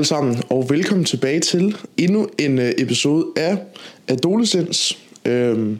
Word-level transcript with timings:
alle 0.00 0.08
sammen, 0.08 0.42
og 0.50 0.70
velkommen 0.70 1.04
tilbage 1.04 1.40
til 1.40 1.76
endnu 1.96 2.28
en 2.38 2.58
øh, 2.58 2.72
episode 2.78 3.26
af 3.36 3.58
Adolescens. 4.08 4.98
Øhm, 5.24 5.78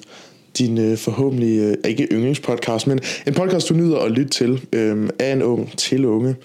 din 0.58 0.78
øh, 0.78 0.98
forhåbentlig, 0.98 1.58
øh, 1.58 1.76
ikke 1.84 2.08
yndlingspodcast, 2.12 2.86
men 2.86 3.00
en 3.26 3.34
podcast, 3.34 3.68
du 3.68 3.74
nyder 3.74 3.98
at 3.98 4.10
lytte 4.10 4.30
til 4.30 4.60
øh, 4.72 5.08
af 5.18 5.32
en 5.32 5.42
ung 5.42 5.78
til 5.78 6.04
unge. 6.04 6.36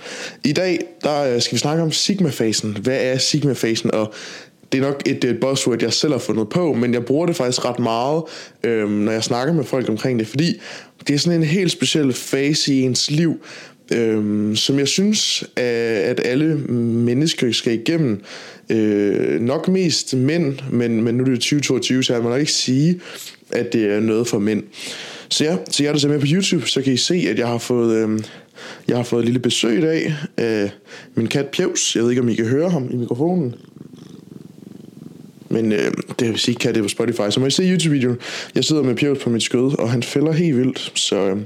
I 0.43 0.53
dag 0.53 0.79
der 1.03 1.33
øh, 1.33 1.41
skal 1.41 1.55
vi 1.55 1.59
snakke 1.59 1.83
om 1.83 1.91
Sigma-fasen. 1.91 2.77
Hvad 2.81 2.97
er 3.01 3.17
Sigma-fasen? 3.17 3.91
Og 3.91 4.13
det 4.71 4.77
er 4.77 4.81
nok 4.81 5.01
et, 5.05 5.23
et 5.23 5.39
buzzword, 5.39 5.81
jeg 5.81 5.93
selv 5.93 6.11
har 6.11 6.19
fundet 6.19 6.49
på, 6.49 6.73
men 6.73 6.93
jeg 6.93 7.05
bruger 7.05 7.25
det 7.25 7.35
faktisk 7.35 7.65
ret 7.65 7.79
meget, 7.79 8.23
øh, 8.63 8.89
når 8.89 9.11
jeg 9.11 9.23
snakker 9.23 9.53
med 9.53 9.63
folk 9.63 9.89
omkring 9.89 10.19
det, 10.19 10.27
fordi 10.27 10.61
det 11.07 11.13
er 11.13 11.17
sådan 11.17 11.39
en 11.39 11.47
helt 11.47 11.71
speciel 11.71 12.13
fase 12.13 12.73
i 12.73 12.81
ens 12.81 13.11
liv, 13.11 13.39
øh, 13.93 14.55
som 14.55 14.79
jeg 14.79 14.87
synes, 14.87 15.43
at 15.55 16.21
alle 16.25 16.55
mennesker 16.77 17.51
skal 17.51 17.73
igennem. 17.73 18.21
Øh, 18.69 19.41
nok 19.41 19.67
mest 19.67 20.15
mænd, 20.15 20.59
men, 20.71 21.03
men 21.03 21.15
nu 21.15 21.23
er 21.23 21.27
det 21.27 21.39
2022, 21.39 22.03
så 22.03 22.13
jeg 22.13 22.23
må 22.23 22.29
nok 22.29 22.39
ikke 22.39 22.51
sige, 22.51 22.99
at 23.51 23.73
det 23.73 23.85
er 23.85 23.99
noget 23.99 24.27
for 24.27 24.39
mænd. 24.39 24.63
Så 25.29 25.43
ja, 25.43 25.57
så 25.69 25.83
jeg 25.83 25.89
er 25.89 25.93
der 25.93 25.99
så 25.99 26.07
med 26.07 26.19
på 26.19 26.25
YouTube, 26.29 26.67
så 26.67 26.81
kan 26.81 26.93
I 26.93 26.97
se, 26.97 27.15
at 27.29 27.39
jeg 27.39 27.47
har 27.47 27.57
fået, 27.57 27.95
øh, 27.95 28.19
jeg 28.87 28.97
har 28.97 29.03
fået 29.03 29.19
et 29.19 29.25
lille 29.25 29.39
besøg 29.39 29.77
i 29.77 29.81
dag 29.81 30.13
af 30.37 30.71
min 31.15 31.27
kat 31.27 31.47
Pjevs. 31.47 31.95
Jeg 31.95 32.03
ved 32.03 32.09
ikke, 32.09 32.21
om 32.21 32.29
I 32.29 32.35
kan 32.35 32.45
høre 32.45 32.69
ham 32.69 32.89
i 32.91 32.95
mikrofonen. 32.95 33.55
Men 35.55 35.71
øh, 35.71 35.91
det 36.19 36.27
vil 36.27 36.39
sige, 36.39 36.55
kan 36.55 36.75
det 36.75 36.83
på 36.83 36.89
Spotify, 36.89 37.29
så 37.29 37.39
må 37.39 37.45
I 37.45 37.49
se 37.49 37.63
YouTube-videoen. 37.63 38.17
Jeg 38.55 38.63
sidder 38.63 38.83
med 38.83 38.95
Pjevs 38.95 39.23
på 39.23 39.29
mit 39.29 39.43
skød, 39.43 39.79
og 39.79 39.91
han 39.91 40.03
fælder 40.03 40.31
helt 40.31 40.57
vildt, 40.57 40.91
så 40.95 41.15
øh, 41.15 41.37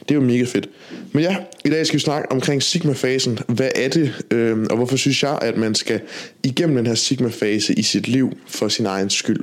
det 0.00 0.10
er 0.10 0.14
jo 0.14 0.20
mega 0.20 0.44
fedt. 0.44 0.68
Men 1.12 1.22
ja, 1.22 1.36
i 1.64 1.68
dag 1.68 1.86
skal 1.86 1.96
vi 1.96 2.00
snakke 2.02 2.32
omkring 2.32 2.62
Sigma-fasen. 2.62 3.38
Hvad 3.48 3.70
er 3.74 3.88
det, 3.88 4.24
øh, 4.30 4.66
og 4.70 4.76
hvorfor 4.76 4.96
synes 4.96 5.22
jeg, 5.22 5.38
at 5.42 5.56
man 5.56 5.74
skal 5.74 6.00
igennem 6.42 6.76
den 6.76 6.86
her 6.86 6.94
Sigma-fase 6.94 7.74
i 7.74 7.82
sit 7.82 8.08
liv 8.08 8.32
for 8.46 8.68
sin 8.68 8.86
egen 8.86 9.10
skyld? 9.10 9.40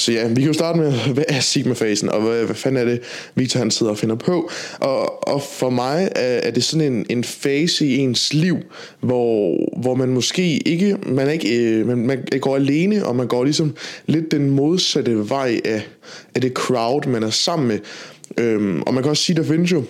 Så 0.00 0.12
ja, 0.12 0.28
vi 0.28 0.34
kan 0.34 0.44
jo 0.44 0.52
starte 0.52 0.78
med, 0.78 0.92
hvad 1.14 1.24
er 1.28 1.40
Sigma-fasen, 1.40 2.08
og 2.08 2.20
hvad, 2.20 2.44
hvad 2.44 2.54
fanden 2.54 2.88
er 2.88 2.90
det, 2.90 3.00
Victor 3.34 3.58
han 3.58 3.70
sidder 3.70 3.92
og 3.92 3.98
finder 3.98 4.16
på. 4.16 4.50
Og, 4.80 5.28
og 5.28 5.42
for 5.42 5.70
mig 5.70 6.08
er, 6.16 6.22
er 6.22 6.50
det 6.50 6.64
sådan 6.64 6.92
en, 6.92 7.06
en 7.10 7.24
fase 7.24 7.86
i 7.86 7.96
ens 7.96 8.34
liv, 8.34 8.58
hvor, 9.00 9.58
hvor 9.80 9.94
man 9.94 10.08
måske 10.08 10.68
ikke, 10.68 10.96
man, 11.06 11.26
er 11.26 11.30
ikke 11.30 11.58
øh, 11.58 11.86
man, 11.86 11.98
man 11.98 12.24
går 12.40 12.56
alene, 12.56 13.06
og 13.06 13.16
man 13.16 13.26
går 13.26 13.44
ligesom 13.44 13.76
lidt 14.06 14.30
den 14.30 14.50
modsatte 14.50 15.30
vej 15.30 15.60
af, 15.64 15.82
af 16.34 16.40
det 16.40 16.52
crowd, 16.52 17.08
man 17.08 17.22
er 17.22 17.30
sammen 17.30 17.68
med. 17.68 17.78
Øhm, 18.38 18.82
og 18.82 18.94
man 18.94 19.02
kan 19.02 19.10
også 19.10 19.22
sige, 19.22 19.36
der 19.36 19.42
findes 19.42 19.72
jo 19.72 19.84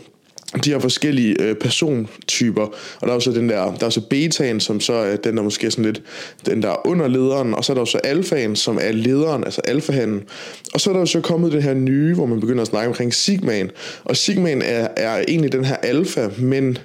de 0.64 0.70
her 0.70 0.78
forskellige 0.78 1.42
øh, 1.42 1.54
persontyper, 1.54 2.62
og 3.00 3.08
der 3.08 3.14
er 3.14 3.18
så 3.18 3.32
den 3.32 3.48
der, 3.48 3.74
der 3.74 3.86
er 3.86 3.90
så 3.90 4.00
betaen, 4.00 4.60
som 4.60 4.80
så 4.80 4.92
er 4.92 5.16
den 5.16 5.36
der 5.36 5.42
måske 5.42 5.66
er 5.66 5.70
sådan 5.70 5.84
lidt, 5.84 6.02
den 6.46 6.62
der 6.62 6.86
under 6.86 7.08
lederen, 7.08 7.54
og 7.54 7.64
så 7.64 7.72
er 7.72 7.76
der 7.76 7.84
så 7.84 7.98
alfaen, 7.98 8.56
som 8.56 8.78
er 8.82 8.92
lederen, 8.92 9.44
altså 9.44 9.60
alfahanden, 9.60 10.22
og 10.74 10.80
så 10.80 10.90
er 10.90 10.94
der 10.94 11.00
jo 11.00 11.06
så 11.06 11.20
kommet 11.20 11.52
det 11.52 11.62
her 11.62 11.74
nye, 11.74 12.14
hvor 12.14 12.26
man 12.26 12.40
begynder 12.40 12.62
at 12.62 12.68
snakke 12.68 12.88
omkring 12.88 13.14
sigmaen, 13.14 13.70
og 14.04 14.16
sigmaen 14.16 14.62
er, 14.62 14.88
er 14.96 15.24
egentlig 15.28 15.52
den 15.52 15.64
her 15.64 15.76
alfa, 15.76 16.28
men 16.38 16.78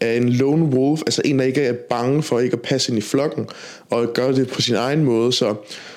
er 0.00 0.12
en 0.12 0.28
lone 0.28 0.64
wolf, 0.64 1.00
altså 1.00 1.22
en, 1.24 1.38
der 1.38 1.44
ikke 1.44 1.62
er 1.62 1.72
bange 1.72 2.22
for 2.22 2.40
ikke 2.40 2.54
at 2.54 2.62
passe 2.62 2.92
ind 2.92 2.98
i 2.98 3.02
flokken, 3.02 3.46
og 3.90 4.12
gør 4.14 4.32
det 4.32 4.48
på 4.48 4.60
sin 4.60 4.74
egen 4.74 5.04
måde, 5.04 5.32
så, 5.32 5.54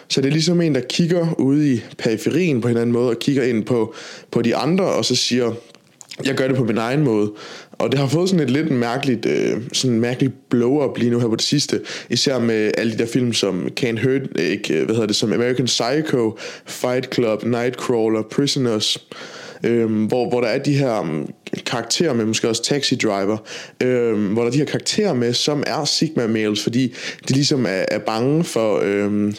så 0.08 0.22
det 0.22 0.28
er 0.28 0.32
ligesom 0.32 0.62
en, 0.62 0.76
der 0.76 0.82
kigger 0.82 1.34
ude 1.38 1.74
i 1.74 1.82
periferien 1.98 2.62
på 2.62 2.68
en 2.68 2.78
anden 2.78 2.92
måde, 2.92 3.10
og 3.10 3.20
kigger 3.20 3.44
ind 3.44 3.66
på, 3.66 3.94
på 4.32 4.42
de 4.42 4.56
andre, 4.56 4.86
og 4.86 5.06
så 5.06 5.16
siger, 5.16 5.54
jeg 6.26 6.36
gør 6.36 6.48
det 6.48 6.58
på 6.58 6.64
min 6.64 6.78
egen 6.78 7.04
måde. 7.04 7.32
Og 7.72 7.92
det 7.92 8.00
har 8.00 8.08
fået 8.08 8.30
sådan 8.30 8.44
et 8.46 8.52
lidt 8.52 8.72
mærkeligt, 8.72 9.26
øh, 9.26 9.58
sådan 9.74 10.00
mærkeligt 10.00 10.20
mærkelig 10.20 10.34
blow-up 10.50 10.98
lige 10.98 11.12
nu 11.12 11.20
her 11.20 11.28
på 11.28 11.36
det 11.36 11.44
sidste. 11.44 11.82
Især 12.10 12.40
med 12.40 12.72
alle 12.78 12.94
de 12.94 12.98
der 12.98 13.06
film 13.06 13.34
som 13.34 13.68
Can't 13.80 14.08
Hurt, 14.08 14.22
ikke, 14.40 14.74
øh, 14.74 14.86
hvad 14.86 14.96
hedder 14.96 15.08
det, 15.08 15.16
som 15.16 15.34
American 15.34 15.66
Psycho, 15.66 16.38
Fight 16.66 17.14
Club, 17.14 17.44
Nightcrawler, 17.44 18.22
Prisoners. 18.22 19.08
Øhm, 19.64 20.06
hvor, 20.06 20.30
hvor 20.30 20.42
der 20.42 20.48
er 20.48 20.58
de 20.58 20.74
her 20.74 21.00
um, 21.00 21.34
karakterer 21.66 22.14
med, 22.14 22.26
måske 22.26 22.50
også 22.50 22.64
Taxi 22.64 22.96
Driver, 22.96 23.38
øhm, 23.84 24.34
hvor 24.34 24.42
der 24.42 24.48
er 24.48 24.52
de 24.52 24.58
her 24.58 24.66
karakterer 24.66 25.14
med, 25.14 25.34
som 25.34 25.64
er 25.68 25.86
Sigma 25.86 26.28
males, 26.28 26.64
fordi 26.64 26.96
de 27.28 27.34
ligesom 27.34 27.66
er, 27.66 27.86
er 27.88 28.00
bange 28.00 28.44
for... 28.44 28.82
Øhm, 28.84 29.34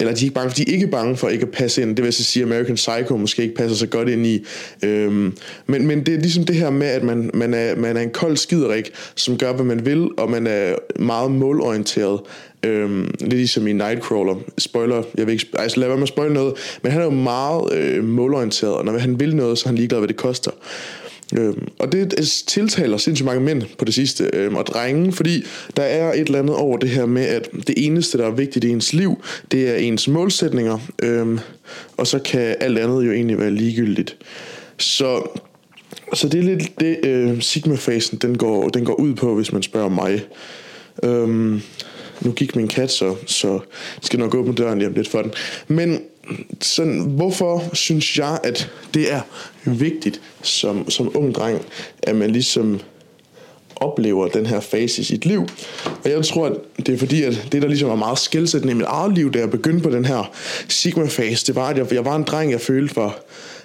eller 0.00 0.14
de 0.14 0.20
er 0.20 0.24
ikke 0.24 0.34
bange, 0.34 0.52
de 0.56 0.70
er 0.70 0.74
ikke 0.74 0.86
bange 0.86 1.16
for 1.16 1.28
ikke 1.28 1.42
at 1.42 1.50
passe 1.50 1.82
ind. 1.82 1.96
Det 1.96 2.04
vil 2.04 2.12
så 2.12 2.24
sige, 2.24 2.42
at 2.42 2.48
American 2.48 2.74
Psycho 2.74 3.16
måske 3.16 3.42
ikke 3.42 3.54
passer 3.54 3.76
så 3.76 3.86
godt 3.86 4.08
ind 4.08 4.26
i. 4.26 4.44
Øhm, 4.82 5.36
men, 5.66 5.86
men 5.86 6.06
det 6.06 6.14
er 6.14 6.18
ligesom 6.18 6.44
det 6.44 6.56
her 6.56 6.70
med, 6.70 6.86
at 6.86 7.02
man, 7.02 7.30
man, 7.34 7.54
er, 7.54 7.76
man 7.76 7.96
er 7.96 8.00
en 8.00 8.10
kold 8.10 8.36
skiderik, 8.36 8.90
som 9.14 9.38
gør, 9.38 9.52
hvad 9.52 9.64
man 9.64 9.86
vil, 9.86 10.08
og 10.16 10.30
man 10.30 10.46
er 10.46 10.74
meget 10.98 11.30
målorienteret. 11.30 12.20
Øhm, 12.62 13.14
lidt 13.20 13.32
ligesom 13.34 13.66
i 13.66 13.72
Nightcrawler. 13.72 14.34
Spoiler, 14.58 15.02
jeg 15.18 15.26
vil 15.26 15.32
ikke, 15.32 15.46
altså 15.58 15.80
lad 15.80 15.88
være 15.88 15.96
med 15.96 16.02
at 16.02 16.08
spoil 16.08 16.32
noget, 16.32 16.54
men 16.82 16.92
han 16.92 17.00
er 17.00 17.04
jo 17.04 17.10
meget 17.10 17.72
øh, 17.72 18.04
målorienteret, 18.04 18.74
og 18.74 18.84
når 18.84 18.98
han 18.98 19.20
vil 19.20 19.36
noget, 19.36 19.58
så 19.58 19.64
er 19.64 19.68
han 19.68 19.76
ligeglad, 19.76 19.98
hvad 19.98 20.08
det 20.08 20.16
koster. 20.16 20.50
Øhm, 21.34 21.68
og 21.78 21.92
det 21.92 22.14
tiltaler 22.46 22.96
sindssygt 22.96 23.26
mange 23.26 23.40
mænd 23.40 23.62
på 23.78 23.84
det 23.84 23.94
sidste, 23.94 24.30
øhm, 24.32 24.54
og 24.54 24.66
drenge, 24.66 25.12
fordi 25.12 25.44
der 25.76 25.82
er 25.82 26.12
et 26.12 26.20
eller 26.20 26.38
andet 26.38 26.56
over 26.56 26.78
det 26.78 26.90
her 26.90 27.06
med, 27.06 27.22
at 27.22 27.48
det 27.66 27.86
eneste, 27.86 28.18
der 28.18 28.26
er 28.26 28.30
vigtigt 28.30 28.64
i 28.64 28.68
ens 28.68 28.92
liv, 28.92 29.22
det 29.50 29.70
er 29.70 29.76
ens 29.76 30.08
målsætninger, 30.08 30.78
øhm, 31.02 31.38
og 31.96 32.06
så 32.06 32.18
kan 32.18 32.56
alt 32.60 32.78
andet 32.78 33.06
jo 33.06 33.12
egentlig 33.12 33.38
være 33.38 33.50
ligegyldigt. 33.50 34.16
Så, 34.78 35.40
så 36.14 36.28
det 36.28 36.40
er 36.40 36.44
lidt 36.44 36.80
det, 36.80 37.06
øh, 37.06 37.42
Sigma-fasen 37.42 38.18
den 38.18 38.38
går, 38.38 38.68
den 38.68 38.84
går 38.84 38.94
ud 38.94 39.14
på, 39.14 39.34
hvis 39.34 39.52
man 39.52 39.62
spørger 39.62 39.88
mig. 39.88 40.24
Øhm, 41.02 41.62
nu 42.20 42.32
gik 42.32 42.56
min 42.56 42.68
kat, 42.68 42.90
så, 42.90 43.14
så 43.26 43.58
skal 44.02 44.18
nok 44.18 44.34
åbne 44.34 44.54
døren 44.54 44.78
lige 44.78 44.88
om 44.88 44.94
lidt 44.94 45.08
for 45.08 45.22
den. 45.22 45.32
Men 45.68 46.00
sådan, 46.60 47.00
hvorfor 47.00 47.64
synes 47.72 48.18
jeg, 48.18 48.38
at 48.44 48.70
det 48.94 49.12
er 49.12 49.20
vigtigt 49.64 50.20
som, 50.42 50.90
som 50.90 51.10
ung 51.14 51.34
dreng, 51.34 51.62
at 52.02 52.16
man 52.16 52.30
ligesom 52.30 52.80
oplever 53.76 54.28
den 54.28 54.46
her 54.46 54.60
fase 54.60 55.00
i 55.00 55.04
sit 55.04 55.26
liv. 55.26 55.46
Og 56.04 56.10
jeg 56.10 56.24
tror, 56.24 56.46
at 56.46 56.52
det 56.86 56.94
er 56.94 56.98
fordi, 56.98 57.22
at 57.22 57.48
det, 57.52 57.62
der 57.62 57.68
ligesom 57.68 57.88
var 57.88 57.96
meget 57.96 58.18
skældsættende 58.18 58.72
i 58.72 58.76
mit 58.76 58.86
eget 58.88 59.14
liv, 59.14 59.32
da 59.32 59.38
jeg 59.38 59.50
begyndte 59.50 59.82
på 59.82 59.90
den 59.90 60.04
her 60.04 60.32
Sigma-fase, 60.68 61.46
det 61.46 61.54
var, 61.54 61.68
at 61.68 61.78
jeg, 61.78 61.92
jeg 61.92 62.04
var 62.04 62.16
en 62.16 62.22
dreng, 62.22 62.52
jeg 62.52 62.60
følte 62.60 62.96
var, 62.96 63.18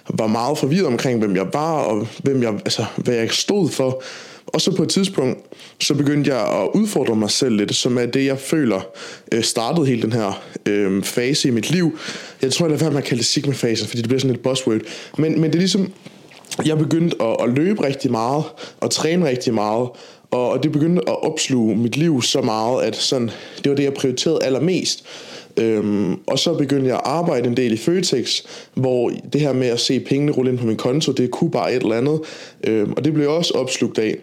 var 0.08 0.26
meget 0.26 0.58
forvirret 0.58 0.86
omkring, 0.86 1.18
hvem 1.18 1.36
jeg 1.36 1.46
var, 1.52 1.78
og 1.78 2.06
hvem 2.22 2.42
jeg, 2.42 2.52
altså, 2.52 2.84
hvad 2.96 3.14
jeg 3.14 3.30
stod 3.30 3.68
for. 3.68 4.02
Og 4.46 4.60
så 4.60 4.76
på 4.76 4.82
et 4.82 4.88
tidspunkt, 4.88 5.38
så 5.80 5.94
begyndte 5.94 6.34
jeg 6.34 6.62
at 6.62 6.68
udfordre 6.74 7.16
mig 7.16 7.30
selv 7.30 7.56
lidt, 7.56 7.74
som 7.74 7.98
er 7.98 8.06
det, 8.06 8.26
jeg 8.26 8.38
føler 8.38 8.80
øh, 9.32 9.42
startede 9.42 9.86
hele 9.86 10.02
den 10.02 10.12
her 10.12 10.42
øh, 10.66 11.02
fase 11.02 11.48
i 11.48 11.50
mit 11.50 11.70
liv. 11.70 11.98
Jeg 12.42 12.52
tror, 12.52 12.66
jeg 12.66 12.70
lader 12.70 12.84
være 12.84 12.90
med 12.90 12.98
at 12.98 13.04
kalde 13.04 13.18
det 13.18 13.26
Sigma-fasen, 13.26 13.88
fordi 13.88 14.02
det 14.02 14.08
bliver 14.08 14.20
sådan 14.20 14.34
et 14.34 14.42
buzzword. 14.42 14.80
Men, 15.18 15.40
men 15.40 15.50
det 15.50 15.54
er 15.54 15.58
ligesom, 15.58 15.92
jeg 16.64 16.78
begyndte 16.78 17.16
at, 17.22 17.36
at 17.42 17.48
løbe 17.48 17.84
rigtig 17.84 18.10
meget, 18.10 18.44
og 18.80 18.90
træne 18.90 19.28
rigtig 19.28 19.54
meget, 19.54 19.88
og 20.30 20.62
det 20.62 20.72
begyndte 20.72 21.02
at 21.08 21.22
opsluge 21.22 21.76
mit 21.76 21.96
liv 21.96 22.22
så 22.22 22.40
meget, 22.40 22.82
at 22.82 22.96
sådan, 22.96 23.30
det 23.64 23.70
var 23.70 23.76
det, 23.76 23.84
jeg 23.84 23.94
prioriterede 23.94 24.44
allermest. 24.44 25.04
Øhm, 25.56 26.12
og 26.26 26.38
så 26.38 26.54
begyndte 26.54 26.88
jeg 26.88 26.96
at 26.96 27.02
arbejde 27.04 27.48
en 27.48 27.56
del 27.56 27.72
i 27.72 27.76
Føtex, 27.76 28.40
hvor 28.74 29.12
det 29.32 29.40
her 29.40 29.52
med 29.52 29.66
at 29.66 29.80
se 29.80 30.00
pengene 30.00 30.32
rulle 30.32 30.50
ind 30.50 30.58
på 30.58 30.66
min 30.66 30.76
konto, 30.76 31.12
det 31.12 31.30
kunne 31.30 31.50
bare 31.50 31.74
et 31.74 31.82
eller 31.82 31.96
andet. 31.96 32.20
Øhm, 32.66 32.92
og 32.92 33.04
det 33.04 33.14
blev 33.14 33.30
også 33.30 33.54
opslugt 33.54 33.98
af. 33.98 34.16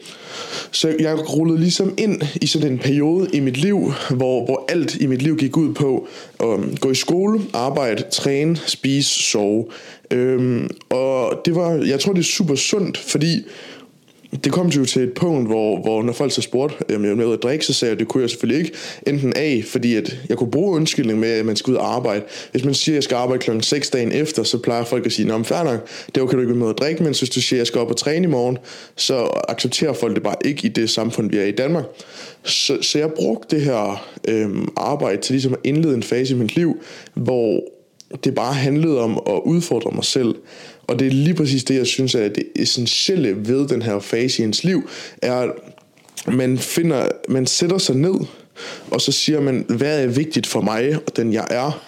Så 0.72 0.96
jeg 1.00 1.30
rullede 1.30 1.60
ligesom 1.60 1.94
ind 1.98 2.22
i 2.42 2.48
sådan 2.48 2.72
en 2.72 2.78
periode 2.78 3.30
i 3.34 3.40
mit 3.40 3.58
liv, 3.58 3.94
hvor, 4.10 4.46
hvor 4.46 4.66
alt 4.70 4.96
i 4.96 5.06
mit 5.06 5.22
liv 5.22 5.38
gik 5.38 5.58
ud 5.58 5.74
på 5.74 6.08
at 6.40 6.80
gå 6.80 6.92
i 6.92 6.96
skole, 6.96 7.42
arbejde, 7.54 8.04
træne, 8.12 8.58
spise, 8.66 9.24
sove. 9.24 9.66
Øhm, 10.12 10.70
og 10.90 11.42
det 11.46 11.56
var, 11.56 11.72
jeg 11.74 12.00
tror 12.00 12.14
det 12.14 12.20
er 12.20 12.24
super 12.24 12.56
sundt, 12.56 12.98
fordi 12.98 13.46
det 14.44 14.52
kom 14.52 14.68
jo 14.68 14.86
til 14.86 15.02
et 15.02 15.14
punkt, 15.14 15.48
hvor, 15.48 15.82
hvor 15.82 16.04
når 16.04 16.14
folk 16.14 16.32
så 16.32 16.42
spurgte, 16.42 16.96
om 16.96 17.06
jeg 17.06 17.18
ville 17.18 17.34
at 17.34 17.44
drikke, 17.44 17.66
så 17.66 17.74
sagde 17.74 17.90
jeg, 17.90 17.96
at 17.96 18.00
det 18.00 18.08
kunne 18.08 18.22
jeg 18.22 18.30
selvfølgelig 18.30 18.66
ikke. 18.66 18.78
Enten 19.08 19.34
A, 19.36 19.62
fordi 19.68 19.96
at 19.96 20.18
jeg 20.30 20.38
kunne 20.38 20.52
bruge 20.52 20.76
undskyldning 20.76 21.20
med, 21.20 21.30
at 21.30 21.46
man 21.46 21.56
skal 21.56 21.72
ud 21.72 21.76
og 21.76 21.96
arbejde. 21.96 22.24
Hvis 22.52 22.66
man 22.66 22.74
siger, 22.74 22.94
at 22.94 22.96
jeg 22.96 23.04
skal 23.04 23.16
arbejde 23.16 23.42
klokken 23.42 23.64
6 23.64 23.90
dagen 23.90 24.12
efter, 24.12 24.44
så 24.44 24.58
plejer 24.58 24.84
folk 24.84 25.06
at 25.06 25.12
sige, 25.12 25.28
Nå, 25.28 25.38
men 25.38 25.46
fair 25.46 25.64
nok, 25.64 25.88
det 26.06 26.18
er 26.18 26.22
okay, 26.22 26.36
du 26.36 26.42
ikke 26.42 26.54
med 26.54 26.70
at 26.70 26.78
drikke, 26.78 27.04
men 27.04 27.16
hvis 27.20 27.30
du 27.30 27.42
siger, 27.42 27.58
at 27.58 27.60
jeg 27.60 27.68
skal 27.68 27.82
op 27.82 27.90
og 27.90 27.98
træne 27.98 28.24
i 28.24 28.30
morgen, 28.30 28.58
så 28.96 29.44
accepterer 29.50 29.94
folk 29.94 30.16
det 30.16 30.24
bare 30.24 30.36
ikke 30.46 30.66
i 30.66 30.70
det 30.70 30.90
samfund, 30.90 31.30
vi 31.30 31.38
er 31.38 31.46
i 31.46 31.52
Danmark. 31.52 31.86
Så, 32.44 32.82
så 32.82 33.00
jeg 33.00 33.12
brugte 33.12 33.56
det 33.56 33.66
her 33.66 34.08
øhm, 34.28 34.68
arbejde 34.78 35.22
til 35.22 35.34
ligesom 35.34 35.54
at 35.54 35.60
indlede 35.64 35.94
en 35.94 36.04
fase 36.04 36.34
i 36.34 36.38
mit 36.38 36.56
liv, 36.56 36.82
hvor 37.14 37.62
det 38.24 38.36
bare 38.36 38.54
handlede 38.54 39.02
om 39.02 39.22
at 39.28 39.42
udfordre 39.46 39.92
mig 39.96 40.04
selv. 40.04 40.36
Og 40.90 41.00
det 41.00 41.08
er 41.08 41.12
lige 41.12 41.34
præcis 41.34 41.64
det, 41.64 41.76
jeg 41.76 41.88
synes 41.88 42.16
er 42.16 42.28
det 42.28 42.44
essentielle 42.56 43.36
ved 43.48 43.68
den 43.68 43.82
her 43.82 44.00
fase 44.00 44.42
i 44.42 44.46
ens 44.46 44.64
liv, 44.64 44.90
er, 45.22 45.36
at 46.28 46.34
man, 46.34 46.58
finder, 46.58 47.08
man 47.30 47.48
sætter 47.48 47.78
sig 47.78 47.96
ned, 47.96 48.16
og 48.92 49.02
så 49.02 49.12
siger 49.12 49.42
man, 49.42 49.66
hvad 49.68 50.04
er 50.04 50.08
vigtigt 50.08 50.48
for 50.48 50.62
mig 50.62 50.96
og 50.96 51.18
den 51.18 51.34
jeg 51.34 51.48
er, 51.50 51.84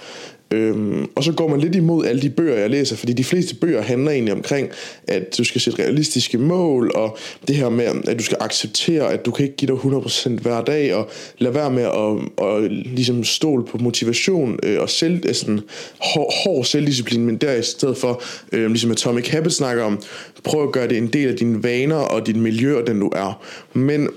Øhm, 0.52 1.08
og 1.16 1.24
så 1.24 1.32
går 1.32 1.48
man 1.48 1.60
lidt 1.60 1.76
imod 1.76 2.06
alle 2.06 2.22
de 2.22 2.30
bøger, 2.30 2.56
jeg 2.56 2.70
læser, 2.70 2.96
fordi 2.96 3.14
de 3.14 3.24
fleste 3.24 3.56
bøger 3.56 3.82
handler 3.82 4.12
egentlig 4.12 4.34
omkring, 4.34 4.70
at 5.08 5.38
du 5.38 5.44
skal 5.44 5.62
sætte 5.62 5.84
realistiske 5.84 6.38
mål, 6.38 6.92
og 6.96 7.18
det 7.48 7.56
her 7.56 7.70
med, 7.70 7.86
at 8.08 8.20
du 8.20 8.24
skal 8.24 8.38
acceptere, 8.40 9.14
at 9.14 9.26
du 9.26 9.32
kan 9.32 9.46
ikke 9.46 9.56
give 9.56 9.76
dig 9.76 9.80
100% 9.84 10.30
hver 10.30 10.62
dag, 10.62 10.94
og 10.94 11.10
lade 11.38 11.56
være 11.56 11.72
med 11.72 11.84
at, 11.84 12.44
og 12.46 12.62
ligesom 12.70 13.24
stole 13.24 13.66
på 13.66 13.78
motivation 13.78 14.60
øh, 14.64 14.82
og 14.82 14.90
selv, 14.90 15.24
øh, 15.28 15.36
sådan, 15.36 15.60
hård, 16.00 16.34
hård 16.44 16.66
selvdisciplin, 16.66 17.26
men 17.26 17.38
der 17.38 17.54
i 17.54 17.64
stedet 17.64 17.98
for, 17.98 18.24
øh, 18.52 18.68
ligesom 18.68 18.92
Atomic 18.92 19.30
Habits 19.30 19.56
snakker 19.56 19.84
om, 19.84 20.00
prøv 20.44 20.64
at 20.64 20.72
gøre 20.72 20.88
det 20.88 20.98
en 20.98 21.08
del 21.08 21.28
af 21.28 21.36
dine 21.36 21.64
vaner 21.64 21.96
og 21.96 22.28
dit 22.28 22.36
miljø 22.36 22.78
og 22.78 22.88
den 22.88 23.00
du 23.00 23.08
er. 23.08 23.44
Men 23.74 24.10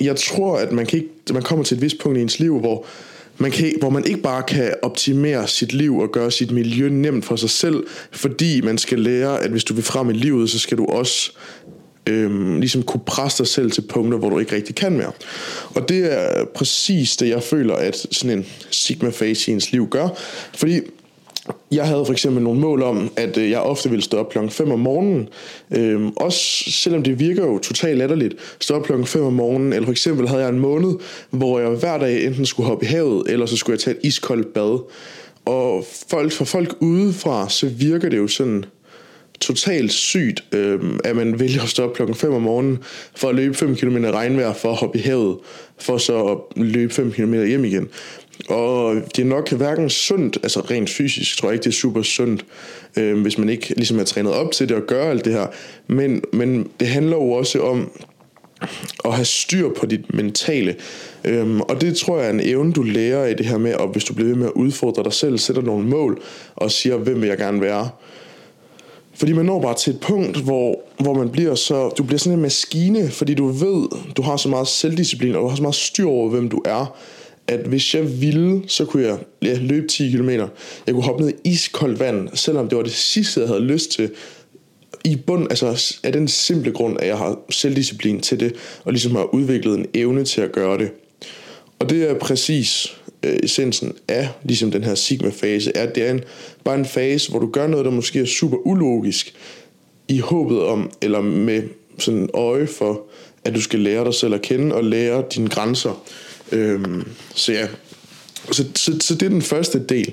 jeg 0.00 0.16
tror, 0.16 0.56
at 0.56 0.72
man, 0.72 0.86
kan 0.86 0.98
ikke, 0.98 1.10
man 1.32 1.42
kommer 1.42 1.64
til 1.64 1.74
et 1.74 1.82
vist 1.82 1.98
punkt 1.98 2.18
i 2.18 2.22
ens 2.22 2.38
liv, 2.38 2.58
hvor 2.58 2.86
man 3.38 3.50
kan, 3.50 3.72
hvor 3.78 3.90
man 3.90 4.04
ikke 4.04 4.22
bare 4.22 4.42
kan 4.42 4.74
optimere 4.82 5.48
sit 5.48 5.72
liv 5.72 5.98
og 5.98 6.12
gøre 6.12 6.30
sit 6.30 6.50
miljø 6.50 6.88
nemt 6.88 7.24
for 7.24 7.36
sig 7.36 7.50
selv, 7.50 7.86
fordi 8.12 8.60
man 8.60 8.78
skal 8.78 8.98
lære, 8.98 9.42
at 9.42 9.50
hvis 9.50 9.64
du 9.64 9.74
vil 9.74 9.84
frem 9.84 10.10
i 10.10 10.12
livet, 10.12 10.50
så 10.50 10.58
skal 10.58 10.78
du 10.78 10.84
også 10.84 11.32
øhm, 12.06 12.60
ligesom 12.60 12.82
kunne 12.82 13.00
presse 13.06 13.38
dig 13.38 13.46
selv 13.46 13.70
til 13.70 13.82
punkter, 13.82 14.18
hvor 14.18 14.30
du 14.30 14.38
ikke 14.38 14.56
rigtig 14.56 14.74
kan 14.74 14.92
mere. 14.92 15.12
Og 15.74 15.88
det 15.88 16.12
er 16.12 16.44
præcis 16.54 17.16
det, 17.16 17.28
jeg 17.28 17.42
føler, 17.42 17.74
at 17.74 18.06
sådan 18.10 18.38
en 18.38 18.46
sigma-fase 18.70 19.50
i 19.50 19.54
ens 19.54 19.72
liv 19.72 19.88
gør. 19.88 20.08
Fordi 20.54 20.80
jeg 21.72 21.86
havde 21.86 22.06
for 22.06 22.12
eksempel 22.12 22.42
nogle 22.42 22.60
mål 22.60 22.82
om, 22.82 23.12
at 23.16 23.36
øh, 23.36 23.50
jeg 23.50 23.60
ofte 23.60 23.90
ville 23.90 24.02
stå 24.02 24.18
op 24.18 24.30
klokken 24.30 24.50
5 24.50 24.70
om 24.70 24.78
morgenen. 24.78 25.28
Øhm, 25.76 26.10
også 26.16 26.70
selvom 26.70 27.02
det 27.02 27.18
virker 27.18 27.46
jo 27.46 27.58
totalt 27.58 27.98
latterligt, 27.98 28.34
stå 28.60 28.74
op 28.74 28.82
klokken 28.82 29.06
5 29.06 29.22
om 29.22 29.32
morgenen. 29.32 29.72
Eller 29.72 29.86
for 29.86 29.92
eksempel 29.92 30.28
havde 30.28 30.42
jeg 30.42 30.50
en 30.50 30.58
måned, 30.58 30.94
hvor 31.30 31.60
jeg 31.60 31.68
hver 31.68 31.98
dag 31.98 32.24
enten 32.26 32.46
skulle 32.46 32.66
hoppe 32.66 32.86
i 32.86 32.88
havet, 32.88 33.30
eller 33.30 33.46
så 33.46 33.56
skulle 33.56 33.74
jeg 33.74 33.80
tage 33.80 33.96
et 33.96 34.06
iskoldt 34.06 34.54
bad. 34.54 34.78
Og 35.44 35.84
folk, 36.08 36.32
for 36.32 36.44
folk 36.44 36.76
udefra, 36.80 37.48
så 37.48 37.68
virker 37.68 38.08
det 38.08 38.16
jo 38.16 38.26
sådan 38.26 38.64
totalt 39.40 39.92
sygt, 39.92 40.44
øhm, 40.52 41.00
at 41.04 41.16
man 41.16 41.40
vælger 41.40 41.62
at 41.62 41.68
stå 41.68 41.84
op 41.84 41.94
klokken 41.94 42.16
5 42.16 42.32
om 42.32 42.42
morgenen 42.42 42.78
for 43.16 43.28
at 43.28 43.34
løbe 43.34 43.54
5 43.54 43.76
km 43.76 43.96
regnvejr 43.96 44.52
for 44.52 44.70
at 44.70 44.76
hoppe 44.76 44.98
i 44.98 45.02
havet, 45.02 45.38
for 45.78 45.98
så 45.98 46.24
at 46.24 46.62
løbe 46.62 46.94
5 46.94 47.12
km 47.12 47.34
hjem 47.34 47.64
igen. 47.64 47.88
Og 48.48 48.94
det 49.16 49.22
er 49.22 49.26
nok 49.26 49.50
hverken 49.50 49.90
sundt, 49.90 50.38
altså 50.42 50.60
rent 50.60 50.90
fysisk 50.90 51.38
tror 51.38 51.48
jeg 51.48 51.54
ikke, 51.54 51.64
det 51.64 51.70
er 51.70 51.74
super 51.74 52.02
sundt, 52.02 52.44
øh, 52.96 53.22
hvis 53.22 53.38
man 53.38 53.48
ikke 53.48 53.74
ligesom 53.76 53.98
er 53.98 54.04
trænet 54.04 54.32
op 54.32 54.52
til 54.52 54.68
det 54.68 54.76
og 54.76 54.82
gør 54.82 55.10
alt 55.10 55.24
det 55.24 55.32
her. 55.32 55.46
Men, 55.86 56.22
men 56.32 56.68
det 56.80 56.88
handler 56.88 57.16
jo 57.16 57.30
også 57.30 57.60
om 57.60 57.90
at 59.04 59.12
have 59.12 59.24
styr 59.24 59.68
på 59.80 59.86
dit 59.86 60.14
mentale. 60.14 60.76
Øhm, 61.24 61.60
og 61.60 61.80
det 61.80 61.96
tror 61.96 62.18
jeg 62.18 62.26
er 62.26 62.30
en 62.30 62.40
evne, 62.40 62.72
du 62.72 62.82
lærer 62.82 63.26
i 63.26 63.34
det 63.34 63.46
her 63.46 63.58
med, 63.58 63.74
og 63.74 63.88
hvis 63.88 64.04
du 64.04 64.14
bliver 64.14 64.28
ved 64.28 64.36
med 64.36 64.46
at 64.46 64.52
udfordre 64.52 65.04
dig 65.04 65.12
selv, 65.12 65.38
sætter 65.38 65.62
nogle 65.62 65.88
mål 65.88 66.22
og 66.56 66.70
siger, 66.70 66.96
hvem 66.96 67.20
vil 67.20 67.28
jeg 67.28 67.38
gerne 67.38 67.60
være. 67.60 67.88
Fordi 69.14 69.32
man 69.32 69.44
når 69.44 69.60
bare 69.60 69.74
til 69.74 69.92
et 69.92 70.00
punkt, 70.00 70.36
hvor, 70.36 70.80
hvor 71.00 71.14
man 71.14 71.30
bliver 71.30 71.54
så, 71.54 71.88
du 71.88 72.02
bliver 72.02 72.18
sådan 72.18 72.38
en 72.38 72.42
maskine, 72.42 73.10
fordi 73.10 73.34
du 73.34 73.46
ved, 73.46 73.88
du 74.16 74.22
har 74.22 74.36
så 74.36 74.48
meget 74.48 74.68
selvdisciplin, 74.68 75.34
og 75.34 75.42
du 75.42 75.48
har 75.48 75.56
så 75.56 75.62
meget 75.62 75.74
styr 75.74 76.06
over, 76.06 76.30
hvem 76.30 76.48
du 76.48 76.62
er, 76.64 76.96
at 77.52 77.66
hvis 77.66 77.94
jeg 77.94 78.20
ville, 78.20 78.62
så 78.66 78.84
kunne 78.84 79.06
jeg 79.06 79.18
ja, 79.42 79.58
løbe 79.60 79.86
10 79.86 80.10
km. 80.10 80.28
Jeg 80.28 80.48
kunne 80.88 81.02
hoppe 81.02 81.24
ned 81.24 81.32
i 81.44 81.48
iskoldt 81.50 82.00
vand, 82.00 82.28
selvom 82.34 82.68
det 82.68 82.76
var 82.76 82.84
det 82.84 82.92
sidste, 82.92 83.40
jeg 83.40 83.48
havde 83.48 83.64
lyst 83.64 83.90
til. 83.90 84.10
I 85.04 85.16
bund, 85.16 85.46
altså 85.50 85.98
af 86.02 86.12
den 86.12 86.28
simple 86.28 86.72
grund, 86.72 87.00
at 87.00 87.06
jeg 87.06 87.18
har 87.18 87.38
selvdisciplin 87.50 88.20
til 88.20 88.40
det, 88.40 88.54
og 88.84 88.92
ligesom 88.92 89.14
har 89.14 89.34
udviklet 89.34 89.78
en 89.78 89.86
evne 89.94 90.24
til 90.24 90.40
at 90.40 90.52
gøre 90.52 90.78
det. 90.78 90.90
Og 91.78 91.90
det 91.90 92.10
er 92.10 92.14
præcis 92.18 92.96
øh, 93.22 93.36
essensen 93.42 93.92
af 94.08 94.28
ligesom 94.44 94.70
den 94.70 94.84
her 94.84 94.94
sigma-fase, 94.94 95.72
er, 95.74 95.82
at 95.82 95.94
det 95.94 96.06
er 96.06 96.10
en, 96.10 96.20
bare 96.64 96.74
en 96.74 96.84
fase, 96.84 97.30
hvor 97.30 97.38
du 97.38 97.50
gør 97.50 97.66
noget, 97.66 97.84
der 97.84 97.90
måske 97.90 98.20
er 98.20 98.24
super 98.24 98.56
ulogisk, 98.66 99.34
i 100.08 100.18
håbet 100.18 100.62
om, 100.62 100.90
eller 101.02 101.20
med 101.20 101.62
sådan 101.98 102.28
øje 102.34 102.66
for, 102.66 103.02
at 103.44 103.54
du 103.54 103.60
skal 103.60 103.80
lære 103.80 104.04
dig 104.04 104.14
selv 104.14 104.34
at 104.34 104.42
kende 104.42 104.74
og 104.74 104.84
lære 104.84 105.24
dine 105.34 105.48
grænser. 105.48 106.04
Øhm, 106.52 107.04
så 107.34 107.52
ja, 107.52 107.66
så, 108.50 108.64
så, 108.74 108.92
så 109.00 109.14
det 109.14 109.22
er 109.22 109.28
den 109.28 109.42
første 109.42 109.78
del. 109.88 110.12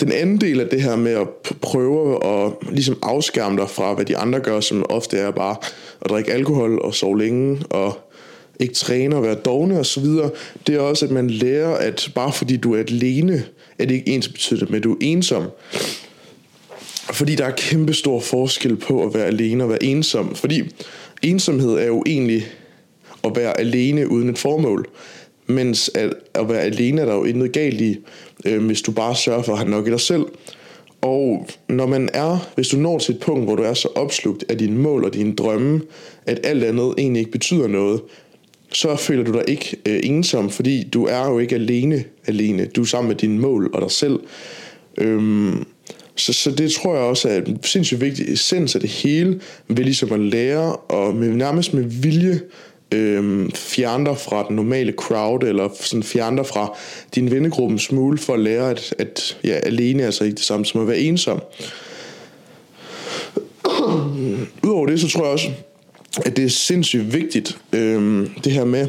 Den 0.00 0.12
anden 0.12 0.40
del 0.40 0.60
er 0.60 0.68
det 0.68 0.82
her 0.82 0.96
med 0.96 1.12
at 1.12 1.28
prøve 1.60 2.26
at 2.26 2.52
ligesom 2.70 2.98
afskærme 3.02 3.60
dig 3.60 3.70
fra, 3.70 3.94
hvad 3.94 4.04
de 4.04 4.16
andre 4.16 4.40
gør, 4.40 4.60
som 4.60 4.86
ofte 4.90 5.18
er 5.18 5.30
bare 5.30 5.56
at 6.00 6.10
drikke 6.10 6.32
alkohol 6.32 6.78
og 6.78 6.94
sove 6.94 7.18
længe 7.18 7.62
og 7.70 7.98
ikke 8.60 8.74
træne 8.74 9.16
og 9.16 9.22
være 9.22 9.34
dogne 9.34 9.78
og 9.78 9.86
så 9.86 10.00
videre, 10.00 10.30
det 10.66 10.74
er 10.74 10.80
også, 10.80 11.04
at 11.04 11.10
man 11.10 11.30
lærer, 11.30 11.74
at 11.74 12.10
bare 12.14 12.32
fordi 12.32 12.56
du 12.56 12.74
er 12.74 12.78
alene, 12.78 13.44
er 13.78 13.84
det 13.84 13.94
ikke 13.94 14.08
ens 14.10 14.28
betydende, 14.28 14.72
men 14.72 14.82
du 14.82 14.92
er 14.92 14.96
ensom. 15.00 15.44
Fordi 17.12 17.34
der 17.34 17.44
er 17.44 17.50
kæmpe 17.56 17.94
stor 17.94 18.20
forskel 18.20 18.76
på 18.76 19.02
at 19.02 19.14
være 19.14 19.26
alene 19.26 19.64
og 19.64 19.70
være 19.70 19.82
ensom. 19.82 20.34
Fordi 20.34 20.62
ensomhed 21.22 21.72
er 21.72 21.86
jo 21.86 22.02
egentlig 22.06 22.46
at 23.24 23.36
være 23.36 23.60
alene 23.60 24.10
uden 24.10 24.28
et 24.28 24.38
formål. 24.38 24.88
Mens 25.46 25.90
at, 25.94 26.14
at 26.34 26.48
være 26.48 26.60
alene 26.60 27.00
er 27.00 27.04
der 27.04 27.14
jo 27.14 27.24
intet 27.24 27.52
galt 27.52 27.80
i, 27.80 27.96
øh, 28.44 28.66
hvis 28.66 28.82
du 28.82 28.92
bare 28.92 29.16
sørger 29.16 29.42
for 29.42 29.52
at 29.52 29.58
have 29.58 29.70
nok 29.70 29.86
i 29.86 29.90
dig 29.90 30.00
selv. 30.00 30.24
Og 31.00 31.46
når 31.68 31.86
man 31.86 32.08
er, 32.14 32.50
hvis 32.54 32.68
du 32.68 32.76
når 32.76 32.98
til 32.98 33.14
et 33.14 33.20
punkt, 33.20 33.44
hvor 33.44 33.56
du 33.56 33.62
er 33.62 33.74
så 33.74 33.88
opslugt 33.94 34.44
af 34.48 34.58
dine 34.58 34.78
mål 34.78 35.04
og 35.04 35.14
dine 35.14 35.34
drømme, 35.34 35.80
at 36.26 36.40
alt 36.44 36.64
andet 36.64 36.94
egentlig 36.98 37.20
ikke 37.20 37.32
betyder 37.32 37.68
noget, 37.68 38.00
så 38.72 38.96
føler 38.96 39.24
du 39.24 39.32
dig 39.32 39.44
ikke 39.48 39.76
øh, 39.86 40.00
ensom, 40.02 40.50
fordi 40.50 40.88
du 40.88 41.04
er 41.04 41.30
jo 41.30 41.38
ikke 41.38 41.54
alene 41.54 42.04
alene. 42.26 42.66
Du 42.66 42.80
er 42.80 42.84
sammen 42.84 43.08
med 43.08 43.16
dine 43.16 43.38
mål 43.38 43.70
og 43.74 43.82
dig 43.82 43.90
selv. 43.90 44.20
Øhm, 44.98 45.64
så, 46.16 46.32
så 46.32 46.50
det 46.50 46.72
tror 46.72 46.94
jeg 46.94 47.04
også 47.04 47.28
er 47.28 47.36
en 47.36 47.62
sindssygt 47.62 48.00
vigtig 48.00 48.32
essens 48.32 48.74
af 48.74 48.80
det 48.80 48.90
hele, 48.90 49.40
ved 49.68 49.84
ligesom 49.84 50.12
at 50.12 50.20
lære 50.20 50.76
og 50.76 51.14
med, 51.14 51.28
nærmest 51.28 51.74
med 51.74 51.82
vilje 51.82 52.40
øh, 52.92 53.50
fjerne 53.54 54.04
dig 54.04 54.18
fra 54.18 54.46
den 54.48 54.56
normale 54.56 54.92
crowd, 54.92 55.42
eller 55.42 55.68
sådan 55.80 56.02
fjerne 56.02 56.36
dig 56.36 56.46
fra 56.46 56.76
din 57.14 57.30
vennegruppe 57.30 57.78
smule, 57.78 58.18
for 58.18 58.34
at 58.34 58.40
lære, 58.40 58.70
at, 58.70 58.94
at 58.98 59.38
ja, 59.44 59.52
alene 59.52 60.02
er 60.02 60.06
altså 60.06 60.24
ikke 60.24 60.36
det 60.36 60.44
samme 60.44 60.66
som 60.66 60.80
at 60.80 60.88
være 60.88 60.98
ensom. 60.98 61.40
Udover 64.62 64.86
det, 64.86 65.00
så 65.00 65.08
tror 65.08 65.22
jeg 65.22 65.32
også, 65.32 65.48
at 66.24 66.36
det 66.36 66.44
er 66.44 66.48
sindssygt 66.48 67.14
vigtigt, 67.14 67.58
øh, 67.72 68.26
det 68.44 68.52
her 68.52 68.64
med, 68.64 68.88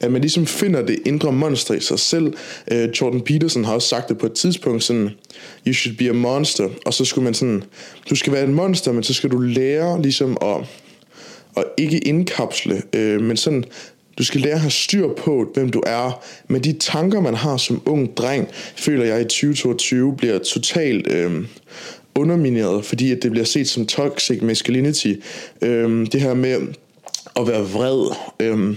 at 0.00 0.12
man 0.12 0.20
ligesom 0.20 0.46
finder 0.46 0.86
det 0.86 0.98
indre 1.06 1.32
monster 1.32 1.74
i 1.74 1.80
sig 1.80 1.98
selv. 1.98 2.32
Øh, 2.72 2.88
Jordan 3.00 3.20
Peterson 3.20 3.64
har 3.64 3.74
også 3.74 3.88
sagt 3.88 4.08
det 4.08 4.18
på 4.18 4.26
et 4.26 4.32
tidspunkt, 4.32 4.84
sådan, 4.84 5.10
you 5.66 5.74
should 5.74 5.96
be 5.96 6.08
a 6.08 6.12
monster, 6.12 6.68
og 6.86 6.94
så 6.94 7.04
skulle 7.04 7.24
man 7.24 7.34
sådan, 7.34 7.62
du 8.10 8.14
skal 8.14 8.32
være 8.32 8.44
en 8.44 8.54
monster, 8.54 8.92
men 8.92 9.02
så 9.02 9.14
skal 9.14 9.30
du 9.30 9.38
lære 9.38 10.02
ligesom 10.02 10.36
at 10.42 10.56
og 11.58 11.64
ikke 11.76 11.98
indkapsle, 11.98 12.82
øh, 12.92 13.20
men 13.20 13.36
sådan, 13.36 13.64
du 14.18 14.24
skal 14.24 14.40
lære 14.40 14.54
at 14.54 14.60
have 14.60 14.70
styr 14.70 15.08
på, 15.08 15.50
hvem 15.54 15.70
du 15.70 15.82
er. 15.86 16.24
Men 16.48 16.64
de 16.64 16.72
tanker, 16.72 17.20
man 17.20 17.34
har 17.34 17.56
som 17.56 17.82
ung 17.86 18.16
dreng, 18.16 18.48
føler 18.76 19.04
jeg 19.04 19.20
i 19.20 19.24
2022 19.24 20.16
bliver 20.16 20.38
totalt 20.38 21.12
øh, 21.12 21.44
undermineret, 22.14 22.84
fordi 22.84 23.12
at 23.12 23.22
det 23.22 23.30
bliver 23.30 23.44
set 23.44 23.68
som 23.68 23.86
toxic 23.86 24.42
masculinity. 24.42 25.14
Øh, 25.62 26.06
det 26.12 26.20
her 26.20 26.34
med 26.34 26.60
at 27.36 27.48
være 27.48 27.62
vred. 27.62 28.16
Øh, 28.40 28.76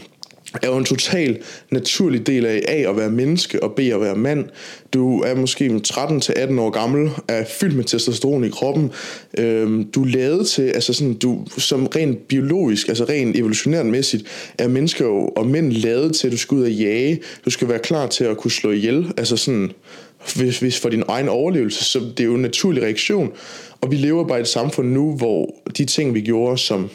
er 0.62 0.68
jo 0.68 0.78
en 0.78 0.86
total 0.86 1.44
naturlig 1.70 2.28
del 2.28 2.46
af 2.46 2.62
A 2.68 2.90
at 2.90 2.98
være 2.98 3.10
menneske 3.10 3.64
og 3.64 3.72
B 3.76 3.80
at 3.80 4.02
være 4.02 4.16
mand. 4.16 4.46
Du 4.94 5.22
er 5.22 5.36
måske 5.36 5.82
13-18 5.88 6.60
år 6.60 6.70
gammel, 6.70 7.10
er 7.28 7.46
fyldt 7.60 7.76
med 7.76 7.84
testosteron 7.84 8.44
i 8.44 8.50
kroppen. 8.50 8.92
Øhm, 9.38 9.84
du 9.84 10.04
er 10.04 10.08
lavet 10.08 10.48
til, 10.48 10.62
altså 10.62 10.94
sådan, 10.94 11.14
du 11.14 11.46
som 11.58 11.88
rent 11.88 12.28
biologisk, 12.28 12.88
altså 12.88 13.04
rent 13.04 13.38
evolutionært 13.38 13.86
mæssigt, 13.86 14.24
er 14.58 14.68
mennesker 14.68 15.06
og 15.38 15.48
mænd 15.48 15.72
lavet 15.72 16.16
til, 16.16 16.28
at 16.28 16.34
du 16.34 16.38
skal 16.38 16.56
ud 16.56 16.64
og 16.64 16.72
jage. 16.72 17.22
Du 17.46 17.50
skal 17.50 17.68
være 17.68 17.80
klar 17.80 18.08
til 18.08 18.24
at 18.24 18.38
kunne 18.38 18.52
slå 18.52 18.72
ihjel. 18.72 19.12
Altså 19.18 19.38
sådan, 19.38 19.72
hvis, 20.36 20.60
hvis 20.60 20.80
for 20.80 20.90
din 20.90 21.04
egen 21.08 21.30
overlevelse, 21.30 21.84
så 21.84 22.00
det 22.00 22.20
er 22.20 22.28
jo 22.28 22.36
en 22.36 22.42
naturlig 22.42 22.84
reaktion. 22.84 23.32
Og 23.82 23.92
vi 23.92 23.96
lever 23.96 24.28
bare 24.28 24.38
i 24.40 24.42
et 24.42 24.48
samfund 24.48 24.92
nu, 24.92 25.16
hvor 25.18 25.56
de 25.78 25.86
ting, 25.86 26.14
vi 26.14 26.22
gjorde, 26.22 26.58
som 26.58 26.90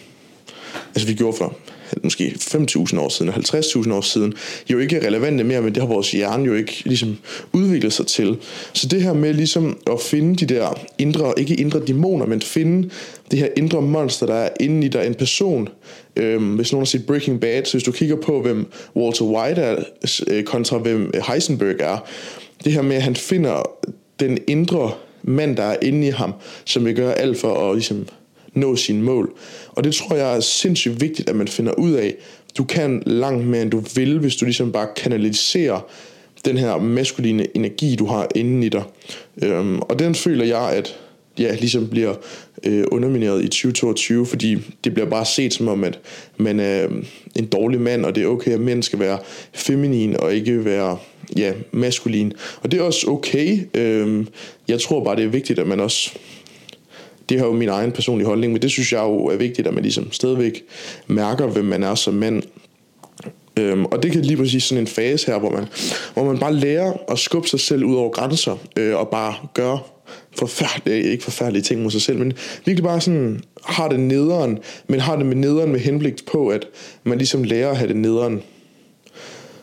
altså 0.95 1.09
vi 1.09 1.15
gjorde 1.15 1.37
for 1.37 1.57
måske 2.03 2.35
5.000 2.41 3.01
år 3.01 3.09
siden, 3.09 3.33
50.000 3.33 3.93
år 3.93 4.01
siden, 4.01 4.35
jo 4.71 4.79
ikke 4.79 4.97
er 4.97 5.07
relevante 5.07 5.45
mere, 5.45 5.63
men 5.63 5.75
det 5.75 5.83
har 5.83 5.89
vores 5.89 6.11
hjerne 6.11 6.45
jo 6.45 6.55
ikke 6.55 6.83
ligesom 6.85 7.17
udviklet 7.53 7.93
sig 7.93 8.07
til. 8.07 8.37
Så 8.73 8.89
det 8.89 9.03
her 9.03 9.13
med 9.13 9.35
ligesom 9.35 9.79
at 9.91 10.01
finde 10.01 10.47
de 10.47 10.55
der 10.55 10.81
indre, 10.99 11.35
ikke 11.37 11.55
indre 11.55 11.81
dæmoner, 11.81 12.27
men 12.27 12.41
finde 12.41 12.91
det 13.31 13.39
her 13.39 13.49
indre 13.57 13.83
monster, 13.83 14.27
der 14.27 14.35
er 14.35 14.49
inde 14.61 14.87
i 14.87 14.89
dig, 14.89 15.07
en 15.07 15.15
person. 15.15 15.69
Øhm, 16.17 16.55
hvis 16.55 16.73
nogen 16.73 16.83
har 16.83 16.87
set 16.87 17.07
Breaking 17.07 17.41
Bad, 17.41 17.65
så 17.65 17.73
hvis 17.73 17.85
du 17.85 17.93
kigger 17.93 18.17
på, 18.17 18.43
hvem 18.43 18.67
Walter 18.97 19.25
White 19.25 19.61
er, 19.61 19.77
øh, 20.29 20.45
kontra 20.45 20.79
hvem 20.79 21.11
øh, 21.15 21.23
Heisenberg 21.29 21.81
er, 21.81 21.99
det 22.65 22.73
her 22.73 22.83
med, 22.83 22.97
at 22.97 23.03
han 23.03 23.17
finder 23.17 23.71
den 24.21 24.39
indre 24.47 24.91
mand, 25.23 25.57
der 25.57 25.63
er 25.63 25.77
inde 25.83 26.07
i 26.07 26.11
ham, 26.11 26.35
som 26.65 26.85
vil 26.85 26.97
gøre 26.97 27.19
alt 27.19 27.39
for 27.39 27.71
at 27.71 27.77
ligesom, 27.77 28.07
nå 28.55 28.77
sine 28.77 29.03
mål. 29.03 29.33
Og 29.77 29.85
det 29.85 29.95
tror 29.95 30.17
jeg 30.17 30.37
er 30.37 30.41
sindssygt 30.41 31.01
vigtigt, 31.01 31.31
at 31.31 31.37
man 31.37 31.49
finder 31.49 31.73
ud 31.73 31.93
af. 31.93 32.15
Du 32.59 32.65
kan 32.65 33.03
langt 33.07 33.47
mere, 33.47 33.63
end 33.63 33.71
du 33.71 33.83
vil, 33.95 34.19
hvis 34.19 34.37
du 34.37 34.45
ligesom 34.45 34.73
bare 34.73 34.89
kanaliserer 34.97 35.81
den 36.45 36.57
her 36.57 36.79
maskuline 36.79 37.57
energi, 37.57 37.97
du 37.97 38.07
har 38.07 38.29
inden 38.35 38.63
i 38.63 38.69
dig. 38.69 38.83
Øhm, 39.43 39.79
og 39.79 39.99
den 39.99 40.15
føler 40.15 40.45
jeg, 40.45 40.71
at 40.71 40.97
ja, 41.39 41.55
ligesom 41.55 41.89
bliver 41.89 42.15
øh, 42.65 42.85
undermineret 42.93 43.45
i 43.45 43.49
2022, 43.49 44.27
fordi 44.27 44.57
det 44.85 44.95
bliver 44.95 45.11
bare 45.11 45.25
set 45.25 45.55
som 45.55 45.69
om, 45.69 45.85
at 45.85 45.99
man 46.37 46.61
er 46.61 46.89
en 47.37 47.47
dårlig 47.47 47.81
mand, 47.81 48.05
og 48.05 48.15
det 48.15 48.23
er 48.23 48.27
okay, 48.27 48.51
at 48.51 48.61
mænd 48.61 48.83
skal 48.83 48.99
være 48.99 49.19
feminin 49.53 50.21
og 50.21 50.35
ikke 50.35 50.65
være 50.65 50.99
ja, 51.37 51.53
maskulin. 51.73 52.33
Og 52.63 52.73
det 52.73 52.81
er 52.81 52.85
også 52.85 53.07
okay. 53.07 53.59
Øhm, 53.75 54.29
jeg 54.69 54.81
tror 54.81 55.05
bare, 55.05 55.17
det 55.17 55.25
er 55.25 55.29
vigtigt, 55.29 55.59
at 55.59 55.67
man 55.67 55.81
også 55.81 56.13
det 57.29 57.39
har 57.39 57.47
jo 57.47 57.53
min 57.53 57.69
egen 57.69 57.93
personlige 57.93 58.27
holdning, 58.27 58.53
men 58.53 58.63
det 58.63 58.71
synes 58.71 58.93
jeg 58.93 59.01
jo 59.03 59.27
er 59.27 59.37
vigtigt, 59.37 59.69
at 59.69 59.75
man 59.75 59.83
ligesom 59.83 60.13
stadigvæk 60.13 60.63
mærker, 61.07 61.47
hvem 61.47 61.65
man 61.65 61.83
er 61.83 61.95
som 61.95 62.15
mand. 62.15 62.43
Øhm, 63.59 63.85
og 63.85 64.03
det 64.03 64.13
kan 64.13 64.23
lige 64.23 64.37
præcis 64.37 64.65
sådan 64.65 64.83
en 64.83 64.87
fase 64.87 65.27
her, 65.27 65.39
hvor 65.39 65.51
man, 65.51 65.67
hvor 66.15 66.25
man 66.25 66.39
bare 66.39 66.55
lærer 66.55 66.93
at 67.09 67.19
skubbe 67.19 67.49
sig 67.49 67.61
selv 67.61 67.85
ud 67.85 67.95
over 67.95 68.11
grænser, 68.11 68.57
øh, 68.77 68.97
og 68.97 69.09
bare 69.09 69.35
gøre 69.55 69.79
forfærdelige, 70.39 71.03
ikke 71.03 71.25
forfærdelige 71.25 71.63
ting 71.63 71.83
mod 71.83 71.91
sig 71.91 72.03
selv, 72.03 72.19
men 72.19 72.33
virkelig 72.65 72.85
bare 72.85 73.01
sådan 73.01 73.41
har 73.65 73.89
det 73.89 74.01
nederen, 74.01 74.59
men 74.89 75.01
har 75.01 75.17
det 75.17 75.27
med 75.27 75.37
nederen 75.37 75.73
med 75.73 75.81
henblik 75.81 76.27
på, 76.27 76.49
at 76.49 76.67
man 77.05 77.19
ligesom 77.19 77.45
lærer 77.45 77.71
at 77.71 77.77
have 77.77 77.89
det 77.89 77.97
nederen. 77.97 78.43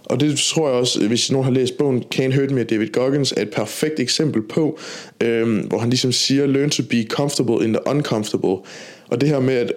Og 0.05 0.19
det 0.19 0.37
tror 0.37 0.69
jeg 0.69 0.77
også, 0.77 1.07
hvis 1.07 1.31
nogen 1.31 1.45
har 1.45 1.51
læst 1.51 1.77
bogen 1.77 2.03
Can't 2.15 2.39
Hurt 2.39 2.51
Me 2.51 2.59
af 2.59 2.67
David 2.67 2.87
Goggins, 2.87 3.33
er 3.37 3.41
et 3.41 3.49
perfekt 3.49 3.99
eksempel 3.99 4.41
på, 4.41 4.79
øhm, 5.21 5.59
hvor 5.59 5.77
han 5.77 5.89
ligesom 5.89 6.11
siger, 6.11 6.45
learn 6.45 6.69
to 6.69 6.83
be 6.89 7.03
comfortable 7.03 7.65
in 7.65 7.73
the 7.73 7.87
uncomfortable. 7.87 8.57
Og 9.09 9.21
det 9.21 9.29
her 9.29 9.39
med, 9.39 9.53
at 9.53 9.73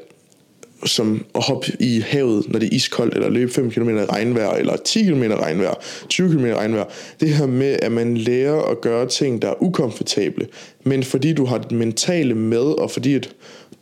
som 0.85 1.25
at 1.35 1.43
hoppe 1.45 1.73
i 1.81 2.01
havet, 2.07 2.49
når 2.49 2.59
det 2.59 2.67
er 2.67 2.77
iskoldt, 2.77 3.15
eller 3.15 3.29
løbe 3.29 3.53
5 3.53 3.71
km 3.71 3.89
i 3.89 4.05
regnvejr, 4.05 4.51
eller 4.51 4.77
10 4.77 5.05
km 5.05 5.23
i 5.23 5.35
regnvejr, 5.35 5.75
20 6.09 6.29
km 6.29 6.47
i 6.47 6.55
regnvejr. 6.55 6.85
Det 7.21 7.29
her 7.29 7.47
med, 7.47 7.77
at 7.83 7.93
man 7.93 8.17
lærer 8.17 8.63
at 8.63 8.81
gøre 8.81 9.09
ting, 9.09 9.43
der 9.43 9.49
er 9.49 9.63
ukomfortable, 9.63 10.47
men 10.85 11.03
fordi 11.03 11.33
du 11.33 11.45
har 11.45 11.59
det 11.59 11.73
mentale 11.73 12.35
med, 12.35 12.81
og 12.81 12.91
fordi 12.91 13.15
at 13.15 13.29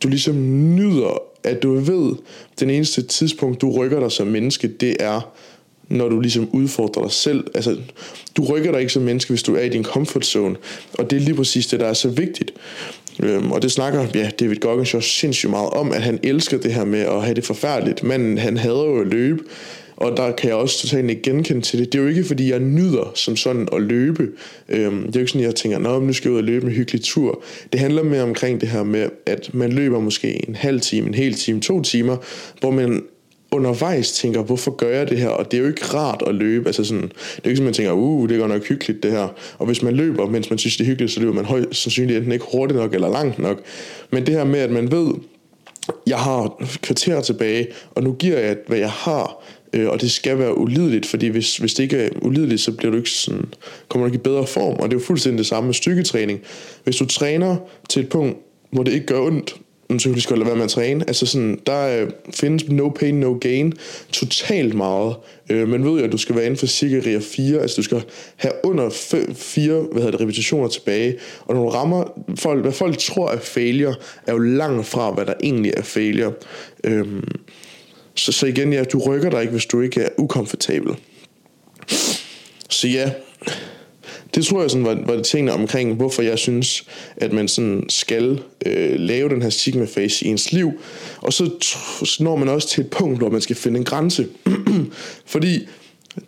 du 0.03 0.07
ligesom 0.07 0.35
nyder, 0.75 1.21
at 1.43 1.63
du 1.63 1.73
ved, 1.73 2.15
den 2.59 2.69
eneste 2.69 3.01
tidspunkt, 3.01 3.61
du 3.61 3.71
rykker 3.71 3.99
dig 3.99 4.11
som 4.11 4.27
menneske, 4.27 4.67
det 4.67 4.95
er, 4.99 5.33
når 5.89 6.09
du 6.09 6.19
ligesom 6.19 6.49
udfordrer 6.51 7.03
dig 7.03 7.11
selv. 7.11 7.43
Altså, 7.55 7.77
du 8.37 8.43
rykker 8.43 8.71
dig 8.71 8.79
ikke 8.79 8.93
som 8.93 9.03
menneske, 9.03 9.29
hvis 9.29 9.43
du 9.43 9.55
er 9.55 9.61
i 9.61 9.69
din 9.69 9.83
comfort 9.83 10.25
zone. 10.25 10.55
Og 10.93 11.11
det 11.11 11.15
er 11.15 11.21
lige 11.21 11.35
præcis 11.35 11.67
det, 11.67 11.79
der 11.79 11.85
er 11.85 11.93
så 11.93 12.09
vigtigt. 12.09 12.51
Øhm, 13.23 13.51
og 13.51 13.61
det 13.61 13.71
snakker 13.71 14.05
ja, 14.15 14.29
David 14.39 14.55
Goggins 14.55 14.93
jo 14.93 15.01
sindssygt 15.01 15.49
meget 15.49 15.69
om, 15.69 15.91
at 15.91 16.01
han 16.01 16.19
elsker 16.23 16.57
det 16.57 16.73
her 16.73 16.85
med 16.85 16.99
at 16.99 17.21
have 17.21 17.35
det 17.35 17.45
forfærdeligt. 17.45 18.03
Men 18.03 18.37
han 18.37 18.57
hader 18.57 18.85
jo 18.85 19.01
at 19.01 19.07
løbe, 19.07 19.43
og 19.97 20.17
der 20.17 20.31
kan 20.31 20.49
jeg 20.49 20.55
også 20.57 20.81
totalt 20.81 21.09
ikke 21.09 21.21
genkende 21.21 21.61
til 21.61 21.79
det. 21.79 21.93
Det 21.93 21.99
er 21.99 22.03
jo 22.03 22.09
ikke, 22.09 22.23
fordi 22.23 22.51
jeg 22.51 22.59
nyder 22.59 23.11
som 23.15 23.35
sådan 23.35 23.67
at 23.73 23.81
løbe. 23.81 24.27
Øhm, 24.69 24.97
det 24.97 25.07
er 25.07 25.11
jo 25.15 25.19
ikke 25.19 25.31
sådan, 25.31 25.41
at 25.41 25.47
jeg 25.47 25.55
tænker, 25.55 25.79
Nå, 25.79 25.99
nu 25.99 26.13
skal 26.13 26.29
jeg 26.29 26.33
ud 26.33 26.37
og 26.37 26.43
løbe 26.43 26.65
en 26.65 26.71
hyggelig 26.71 27.03
tur. 27.03 27.43
Det 27.71 27.79
handler 27.79 28.03
mere 28.03 28.23
omkring 28.23 28.61
det 28.61 28.69
her 28.69 28.83
med, 28.83 29.09
at 29.25 29.53
man 29.53 29.71
løber 29.71 29.99
måske 29.99 30.49
en 30.49 30.55
halv 30.55 30.81
time, 30.81 31.07
en 31.07 31.13
hel 31.13 31.33
time, 31.33 31.61
to 31.61 31.81
timer, 31.81 32.17
hvor 32.59 32.71
man 32.71 33.03
undervejs 33.55 34.11
tænker, 34.11 34.41
hvorfor 34.41 34.71
gør 34.71 34.89
jeg 34.89 35.09
det 35.09 35.17
her? 35.17 35.29
Og 35.29 35.51
det 35.51 35.57
er 35.57 35.61
jo 35.61 35.67
ikke 35.67 35.85
rart 35.85 36.23
at 36.27 36.35
løbe. 36.35 36.67
Altså 36.67 36.83
sådan, 36.83 37.03
det 37.03 37.11
er 37.11 37.41
jo 37.45 37.49
ikke 37.49 37.57
sådan, 37.57 37.65
man 37.65 37.73
tænker, 37.73 37.91
uh, 37.91 38.29
det 38.29 38.35
er 38.35 38.39
godt 38.39 38.51
nok 38.51 38.67
hyggeligt 38.67 39.03
det 39.03 39.11
her. 39.11 39.27
Og 39.57 39.65
hvis 39.65 39.81
man 39.81 39.93
løber, 39.93 40.29
mens 40.29 40.49
man 40.49 40.59
synes, 40.59 40.77
det 40.77 40.83
er 40.83 40.87
hyggeligt, 40.87 41.11
så 41.11 41.19
løber 41.19 41.33
man 41.33 41.45
højst 41.45 41.81
sandsynligt 41.81 42.17
enten 42.17 42.31
ikke 42.31 42.45
hurtigt 42.51 42.79
nok 42.79 42.93
eller 42.93 43.09
langt 43.09 43.39
nok. 43.39 43.61
Men 44.11 44.25
det 44.25 44.33
her 44.33 44.43
med, 44.43 44.59
at 44.59 44.71
man 44.71 44.91
ved, 44.91 45.13
jeg 46.07 46.17
har 46.17 46.65
kvarter 46.81 47.21
tilbage, 47.21 47.67
og 47.95 48.03
nu 48.03 48.13
giver 48.13 48.39
jeg, 48.39 48.57
hvad 48.67 48.77
jeg 48.77 48.91
har, 48.91 49.43
øh, 49.73 49.89
og 49.89 50.01
det 50.01 50.11
skal 50.11 50.39
være 50.39 50.57
ulideligt, 50.57 51.05
fordi 51.05 51.27
hvis, 51.27 51.57
hvis 51.57 51.73
det 51.73 51.83
ikke 51.83 51.97
er 51.97 52.09
ulideligt, 52.21 52.61
så 52.61 52.71
bliver 52.71 52.91
du 52.91 52.97
ikke 52.97 53.09
sådan, 53.09 53.45
kommer 53.87 54.07
du 54.07 54.13
ikke 54.13 54.21
i 54.21 54.23
bedre 54.23 54.47
form, 54.47 54.73
og 54.73 54.83
det 54.83 54.95
er 54.95 54.99
jo 54.99 55.05
fuldstændig 55.05 55.37
det 55.37 55.47
samme 55.47 55.67
med 55.67 55.73
styrketræning. 55.73 56.39
Hvis 56.83 56.95
du 56.95 57.05
træner 57.05 57.55
til 57.89 58.01
et 58.03 58.09
punkt, 58.09 58.37
hvor 58.71 58.83
det 58.83 58.93
ikke 58.93 59.05
gør 59.05 59.19
ondt, 59.19 59.55
så 59.89 60.09
kan 60.09 60.13
du 60.29 60.35
lade 60.35 60.45
være 60.45 60.55
med 60.55 60.63
at 60.63 60.69
træne. 60.69 61.03
Altså 61.07 61.25
sådan, 61.25 61.59
der 61.65 62.01
øh, 62.01 62.09
findes 62.33 62.69
no 62.69 62.89
pain, 62.89 63.15
no 63.15 63.33
gain 63.33 63.73
totalt 64.11 64.73
meget. 64.73 65.15
Øh, 65.49 65.67
man 65.67 65.85
ved 65.85 65.99
jo, 65.99 66.05
at 66.05 66.11
du 66.11 66.17
skal 66.17 66.35
være 66.35 66.45
inden 66.45 66.57
for 66.57 66.65
cirka 66.65 67.19
4, 67.19 67.59
altså 67.59 67.75
du 67.75 67.83
skal 67.83 68.03
have 68.35 68.53
under 68.63 68.89
4 69.35 69.73
hvad 69.73 70.01
hedder 70.01 70.11
det, 70.11 70.21
repetitioner 70.21 70.67
tilbage. 70.67 71.15
Og 71.45 71.55
når 71.55 71.63
du 71.63 71.69
rammer 71.69 72.21
folk, 72.35 72.61
hvad 72.61 72.71
folk 72.71 72.97
tror 72.97 73.31
er 73.31 73.39
failure, 73.39 73.95
er 74.27 74.31
jo 74.31 74.39
langt 74.39 74.85
fra, 74.85 75.11
hvad 75.11 75.25
der 75.25 75.33
egentlig 75.43 75.73
er 75.77 75.83
failure. 75.83 76.33
Øh, 76.83 77.07
så, 78.15 78.31
så 78.31 78.45
igen, 78.45 78.73
ja, 78.73 78.83
du 78.83 78.99
rykker 78.99 79.29
dig 79.29 79.41
ikke, 79.41 79.51
hvis 79.51 79.65
du 79.65 79.81
ikke 79.81 80.01
er 80.01 80.09
ukomfortabel. 80.17 80.95
Så 82.69 82.87
ja, 82.87 83.11
det 84.35 84.45
tror 84.45 84.61
jeg 84.61 84.71
sådan 84.71 84.85
var, 84.85 84.97
var 85.05 85.15
det 85.15 85.25
tingene 85.25 85.53
omkring, 85.53 85.93
hvorfor 85.93 86.21
jeg 86.21 86.39
synes, 86.39 86.85
at 87.17 87.33
man 87.33 87.47
sådan 87.47 87.83
skal 87.89 88.41
øh, 88.65 88.99
lave 88.99 89.29
den 89.29 89.41
her 89.41 89.49
sigma 89.49 89.85
face 89.85 90.25
i 90.25 90.29
ens 90.29 90.51
liv. 90.51 90.71
Og 91.21 91.33
så, 91.33 91.49
når 92.19 92.35
man 92.35 92.49
også 92.49 92.67
til 92.67 92.81
et 92.81 92.89
punkt, 92.89 93.17
hvor 93.17 93.29
man 93.29 93.41
skal 93.41 93.55
finde 93.55 93.77
en 93.77 93.85
grænse. 93.85 94.27
Fordi 95.25 95.67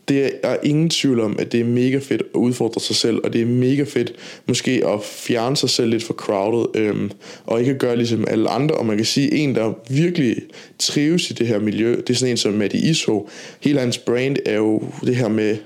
det 0.08 0.32
er 0.44 0.58
ingen 0.64 0.90
tvivl 0.90 1.20
om, 1.20 1.36
at 1.40 1.52
det 1.52 1.60
er 1.60 1.66
mega 1.66 1.98
fedt 1.98 2.22
at 2.22 2.38
udfordre 2.38 2.82
sig 2.82 2.96
selv, 2.96 3.20
og 3.24 3.34
det 3.34 3.42
er 3.42 3.46
mega 3.46 3.84
fedt 3.84 4.14
måske 4.48 4.84
at 4.88 5.04
fjerne 5.04 5.58
sig 5.58 5.70
selv 5.70 5.90
lidt 5.90 6.04
fra 6.04 6.14
crowded, 6.14 6.82
øhm, 6.82 7.12
og 7.46 7.60
ikke 7.60 7.74
gøre 7.74 7.96
ligesom 7.96 8.26
alle 8.28 8.50
andre. 8.50 8.76
Og 8.76 8.86
man 8.86 8.98
kan 8.98 9.06
sige, 9.06 9.34
en, 9.34 9.56
der 9.56 9.74
virkelig 9.90 10.36
trives 10.80 11.30
i 11.30 11.34
det 11.34 11.48
her 11.48 11.60
miljø, 11.60 11.96
det 11.96 12.10
er 12.10 12.14
sådan 12.14 12.32
en 12.32 12.38
som 12.38 12.54
Matti 12.54 12.90
Isho. 12.90 13.30
Hele 13.62 13.80
hans 13.80 13.98
brand 13.98 14.38
er 14.46 14.56
jo 14.56 14.84
det 15.02 15.16
her 15.16 15.28
med 15.28 15.58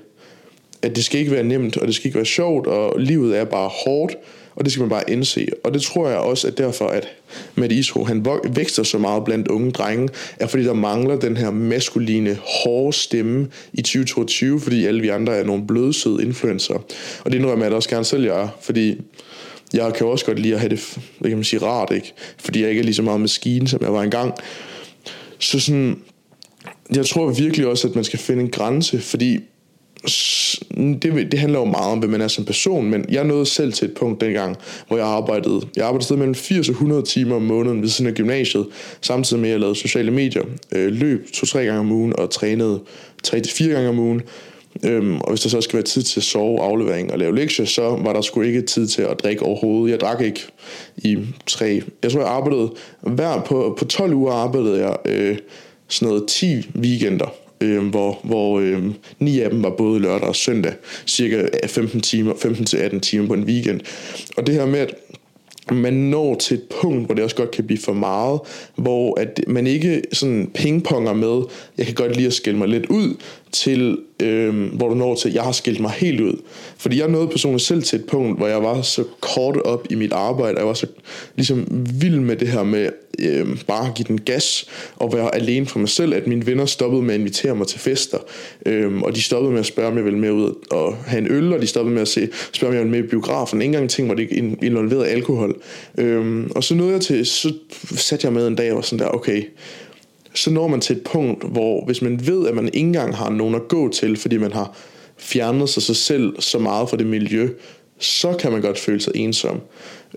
at 0.82 0.96
det 0.96 1.04
skal 1.04 1.20
ikke 1.20 1.32
være 1.32 1.44
nemt, 1.44 1.76
og 1.76 1.86
det 1.86 1.94
skal 1.94 2.06
ikke 2.06 2.16
være 2.16 2.26
sjovt, 2.26 2.66
og 2.66 3.00
livet 3.00 3.38
er 3.38 3.44
bare 3.44 3.70
hårdt, 3.84 4.16
og 4.54 4.64
det 4.64 4.72
skal 4.72 4.80
man 4.80 4.90
bare 4.90 5.10
indse. 5.10 5.48
Og 5.64 5.74
det 5.74 5.82
tror 5.82 6.08
jeg 6.08 6.18
også, 6.18 6.46
at 6.46 6.58
derfor, 6.58 6.86
at 6.88 7.08
Matt 7.54 7.72
Isro, 7.72 8.04
han 8.04 8.26
vækster 8.48 8.82
så 8.82 8.98
meget 8.98 9.24
blandt 9.24 9.48
unge 9.48 9.70
drenge, 9.70 10.08
er 10.40 10.46
fordi 10.46 10.64
der 10.64 10.72
mangler 10.72 11.16
den 11.16 11.36
her 11.36 11.50
maskuline, 11.50 12.38
hårde 12.64 12.92
stemme 12.92 13.48
i 13.72 13.82
2022, 13.82 14.60
fordi 14.60 14.86
alle 14.86 15.00
vi 15.00 15.08
andre 15.08 15.36
er 15.36 15.44
nogle 15.44 15.66
blødsøde 15.66 16.22
influencer. 16.22 16.74
Og 17.24 17.32
det 17.32 17.38
indrømmer 17.38 17.64
jeg 17.64 17.74
også 17.74 17.88
gerne 17.88 18.04
selv, 18.04 18.24
jeg 18.24 18.42
er, 18.42 18.48
fordi 18.60 19.00
jeg 19.72 19.94
kan 19.94 20.06
også 20.06 20.24
godt 20.24 20.38
lide 20.38 20.54
at 20.54 20.60
have 20.60 20.70
det, 20.70 20.98
hvad 21.18 21.30
kan 21.30 21.38
man 21.38 21.44
sige, 21.44 21.62
rart, 21.62 21.92
ikke? 21.94 22.12
Fordi 22.38 22.60
jeg 22.60 22.68
ikke 22.68 22.80
er 22.80 22.84
lige 22.84 22.94
så 22.94 23.02
meget 23.02 23.20
maskine, 23.20 23.68
som 23.68 23.82
jeg 23.82 23.92
var 23.92 24.02
engang. 24.02 24.34
Så 25.38 25.60
sådan, 25.60 25.98
jeg 26.94 27.06
tror 27.06 27.30
virkelig 27.30 27.66
også, 27.66 27.88
at 27.88 27.94
man 27.94 28.04
skal 28.04 28.18
finde 28.18 28.42
en 28.42 28.50
grænse, 28.50 29.00
fordi 29.00 29.38
det, 31.02 31.32
det 31.32 31.38
handler 31.38 31.58
jo 31.58 31.64
meget 31.64 31.92
om, 31.92 31.98
hvem 31.98 32.10
man 32.10 32.20
er 32.20 32.28
som 32.28 32.44
person, 32.44 32.90
men 32.90 33.04
jeg 33.08 33.24
nåede 33.24 33.46
selv 33.46 33.72
til 33.72 33.88
et 33.88 33.94
punkt 33.94 34.20
dengang, 34.20 34.56
hvor 34.88 34.96
jeg 34.96 35.06
arbejdede, 35.06 35.60
jeg 35.76 35.84
arbejdede 35.84 36.04
sted 36.04 36.16
mellem 36.16 36.34
80 36.34 36.68
og 36.68 36.72
100 36.72 37.02
timer 37.02 37.36
om 37.36 37.42
måneden 37.42 37.82
ved 37.82 37.88
siden 37.88 38.08
af 38.08 38.14
gymnasiet, 38.14 38.66
samtidig 39.00 39.40
med 39.40 39.48
at 39.48 39.52
jeg 39.52 39.60
lavede 39.60 39.76
sociale 39.76 40.10
medier, 40.10 40.42
øh, 40.72 40.92
løb 40.92 41.32
to-tre 41.32 41.64
gange 41.64 41.80
om 41.80 41.92
ugen 41.92 42.12
og 42.18 42.30
trænede 42.30 42.80
tre-fire 43.22 43.72
gange 43.72 43.88
om 43.88 43.98
ugen. 43.98 44.22
Øhm, 44.84 45.20
og 45.20 45.28
hvis 45.28 45.40
der 45.40 45.48
så 45.48 45.60
skal 45.60 45.74
være 45.74 45.82
tid 45.82 46.02
til 46.02 46.20
at 46.20 46.24
sove, 46.24 46.60
aflevering 46.60 47.12
og 47.12 47.18
lave 47.18 47.36
lektier, 47.36 47.66
så 47.66 47.82
var 47.82 48.12
der 48.12 48.20
sgu 48.20 48.40
ikke 48.40 48.62
tid 48.62 48.86
til 48.86 49.02
at 49.02 49.20
drikke 49.22 49.42
overhovedet. 49.42 49.90
Jeg 49.92 50.00
drak 50.00 50.20
ikke 50.20 50.40
i 50.96 51.18
tre... 51.46 51.82
Jeg 52.02 52.12
tror, 52.12 52.20
jeg 52.20 52.28
arbejdede... 52.28 52.70
Hver 53.00 53.42
på, 53.42 53.76
på 53.78 53.84
12 53.84 54.14
uger 54.14 54.32
arbejdede 54.32 54.86
jeg 54.86 54.96
øh, 55.04 55.38
sådan 55.88 56.08
noget 56.08 56.24
10 56.28 56.70
weekender 56.76 57.41
øh, 57.62 57.86
hvor, 57.86 58.20
hvor 58.22 58.60
øh, 58.60 58.82
ni 59.18 59.40
af 59.40 59.50
dem 59.50 59.62
var 59.62 59.70
både 59.70 60.00
lørdag 60.00 60.28
og 60.28 60.36
søndag, 60.36 60.72
cirka 61.06 61.46
15 61.66 62.00
timer, 62.00 62.34
15 62.38 62.64
til 62.64 62.76
18 62.76 63.00
timer 63.00 63.26
på 63.26 63.34
en 63.34 63.44
weekend. 63.44 63.80
Og 64.36 64.46
det 64.46 64.54
her 64.54 64.66
med, 64.66 64.78
at 64.78 64.94
man 65.70 65.94
når 65.94 66.34
til 66.34 66.54
et 66.54 66.62
punkt, 66.80 67.06
hvor 67.06 67.14
det 67.14 67.24
også 67.24 67.36
godt 67.36 67.50
kan 67.50 67.66
blive 67.66 67.78
for 67.78 67.92
meget, 67.92 68.40
hvor 68.76 69.20
at 69.20 69.40
man 69.46 69.66
ikke 69.66 70.02
sådan 70.12 70.50
pingponger 70.54 71.12
med, 71.12 71.42
jeg 71.78 71.86
kan 71.86 71.94
godt 71.94 72.16
lide 72.16 72.26
at 72.26 72.32
skille 72.32 72.58
mig 72.58 72.68
lidt 72.68 72.86
ud, 72.86 73.14
til 73.52 73.98
øh, 74.22 74.74
hvor 74.74 74.88
du 74.88 74.94
når 74.94 75.14
til, 75.14 75.32
jeg 75.32 75.42
har 75.42 75.52
skilt 75.52 75.80
mig 75.80 75.90
helt 75.90 76.20
ud. 76.20 76.34
Fordi 76.76 77.00
jeg 77.00 77.08
nåede 77.08 77.28
personligt 77.28 77.64
selv 77.64 77.82
til 77.82 77.98
et 77.98 78.04
punkt, 78.04 78.38
hvor 78.38 78.46
jeg 78.46 78.62
var 78.62 78.82
så 78.82 79.04
kort 79.20 79.56
op 79.56 79.86
i 79.90 79.94
mit 79.94 80.12
arbejde, 80.12 80.54
og 80.54 80.58
jeg 80.58 80.66
var 80.66 80.74
så 80.74 80.86
ligesom 81.36 81.66
vild 82.00 82.20
med 82.20 82.36
det 82.36 82.48
her 82.48 82.62
med 82.62 82.88
øh, 83.18 83.46
bare 83.66 83.88
at 83.88 83.94
give 83.94 84.06
den 84.08 84.20
gas, 84.20 84.66
og 84.96 85.12
være 85.12 85.34
alene 85.34 85.66
for 85.66 85.78
mig 85.78 85.88
selv, 85.88 86.14
at 86.14 86.26
mine 86.26 86.46
venner 86.46 86.66
stoppede 86.66 87.02
med 87.02 87.14
at 87.14 87.20
invitere 87.20 87.54
mig 87.54 87.66
til 87.66 87.80
fester, 87.80 88.18
øh, 88.66 89.02
og 89.02 89.16
de 89.16 89.22
stoppede 89.22 89.52
med 89.52 89.60
at 89.60 89.66
spørge, 89.66 89.88
om 89.88 89.96
jeg 89.96 90.04
ville 90.04 90.18
med 90.18 90.30
ud 90.30 90.54
og 90.70 90.96
have 91.06 91.18
en 91.18 91.32
øl, 91.32 91.52
og 91.52 91.62
de 91.62 91.66
stoppede 91.66 91.94
med 91.94 92.02
at 92.02 92.08
se, 92.08 92.28
spørge, 92.52 92.70
om 92.70 92.74
jeg 92.74 92.84
ville 92.84 92.98
med 92.98 93.08
i 93.08 93.10
biografen. 93.10 93.62
Ingen 93.62 93.78
gang 93.78 93.90
ting 93.90 94.06
hvor 94.06 94.14
det 94.14 94.28
involveret 94.62 95.06
alkohol. 95.06 95.60
Øh, 95.98 96.46
og 96.54 96.64
så 96.64 96.74
nåede 96.74 96.92
jeg 96.92 97.00
til, 97.00 97.26
så 97.26 97.52
satte 97.96 98.26
jeg 98.26 98.32
med 98.32 98.46
en 98.46 98.54
dag 98.54 98.70
og 98.70 98.76
var 98.76 98.82
sådan 98.82 98.98
der, 98.98 99.14
okay, 99.14 99.42
så 100.34 100.50
når 100.50 100.68
man 100.68 100.80
til 100.80 100.96
et 100.96 101.02
punkt, 101.04 101.44
hvor 101.44 101.84
hvis 101.84 102.02
man 102.02 102.26
ved, 102.26 102.48
at 102.48 102.54
man 102.54 102.66
ikke 102.66 102.78
engang 102.78 103.16
har 103.16 103.30
nogen 103.30 103.54
at 103.54 103.68
gå 103.68 103.88
til, 103.88 104.16
fordi 104.16 104.36
man 104.36 104.52
har 104.52 104.76
fjernet 105.16 105.68
sig, 105.68 105.82
sig 105.82 105.96
selv 105.96 106.40
så 106.40 106.58
meget 106.58 106.90
fra 106.90 106.96
det 106.96 107.06
miljø, 107.06 107.48
så 107.98 108.32
kan 108.32 108.52
man 108.52 108.60
godt 108.60 108.78
føle 108.78 109.00
sig 109.00 109.12
ensom. 109.16 109.60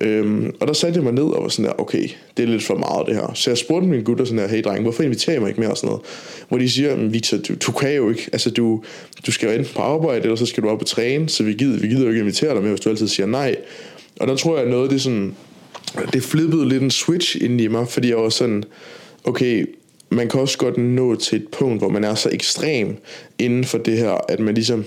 Øhm, 0.01 0.55
og 0.59 0.67
der 0.67 0.73
satte 0.73 0.97
jeg 0.97 1.03
mig 1.03 1.13
ned 1.13 1.23
og 1.23 1.43
var 1.43 1.49
sådan 1.49 1.65
der, 1.65 1.79
okay, 1.79 2.09
det 2.37 2.43
er 2.43 2.47
lidt 2.47 2.63
for 2.63 2.75
meget 2.75 3.07
det 3.07 3.15
her. 3.15 3.31
Så 3.33 3.49
jeg 3.49 3.57
spurgte 3.57 3.87
min 3.87 4.03
gutter 4.03 4.25
sådan 4.25 4.37
der, 4.37 4.47
hey 4.47 4.63
dreng, 4.63 4.81
hvorfor 4.81 5.03
inviterer 5.03 5.37
I 5.37 5.39
mig 5.39 5.47
ikke 5.47 5.61
mere 5.61 5.71
og 5.71 5.77
sådan 5.77 5.87
noget? 5.87 6.01
Hvor 6.49 6.57
de 6.57 6.69
siger, 6.69 6.95
Victor, 6.95 7.37
du, 7.37 7.53
du 7.67 7.71
kan 7.71 7.95
jo 7.95 8.09
ikke, 8.09 8.29
altså 8.33 8.49
du, 8.49 8.83
du 9.25 9.31
skal 9.31 9.47
jo 9.47 9.53
enten 9.53 9.73
på 9.75 9.81
arbejde, 9.81 10.21
eller 10.21 10.35
så 10.35 10.45
skal 10.45 10.63
du 10.63 10.69
op 10.69 10.81
og 10.81 10.87
træne, 10.87 11.29
så 11.29 11.43
vi 11.43 11.53
gider, 11.53 11.79
vi 11.79 11.87
gider 11.87 12.03
jo 12.03 12.09
ikke 12.09 12.19
invitere 12.19 12.53
dig 12.53 12.61
med, 12.61 12.69
hvis 12.69 12.79
du 12.79 12.89
altid 12.89 13.07
siger 13.07 13.27
nej. 13.27 13.55
Og 14.19 14.27
der 14.27 14.35
tror 14.35 14.57
jeg 14.57 14.69
noget, 14.69 14.91
det 14.91 15.01
sådan, 15.01 15.35
det 16.13 16.23
flippede 16.23 16.69
lidt 16.69 16.83
en 16.83 16.91
switch 16.91 17.43
ind 17.43 17.61
i 17.61 17.67
mig, 17.67 17.87
fordi 17.87 18.09
jeg 18.09 18.17
var 18.17 18.29
sådan, 18.29 18.63
okay, 19.23 19.65
man 20.15 20.29
kan 20.29 20.39
også 20.39 20.57
godt 20.57 20.77
nå 20.77 21.15
til 21.15 21.35
et 21.35 21.47
punkt, 21.51 21.79
hvor 21.79 21.89
man 21.89 22.03
er 22.03 22.15
så 22.15 22.29
ekstrem 22.31 22.97
inden 23.39 23.63
for 23.63 23.77
det 23.77 23.97
her, 23.97 24.25
at 24.29 24.39
man 24.39 24.55
ligesom 24.55 24.85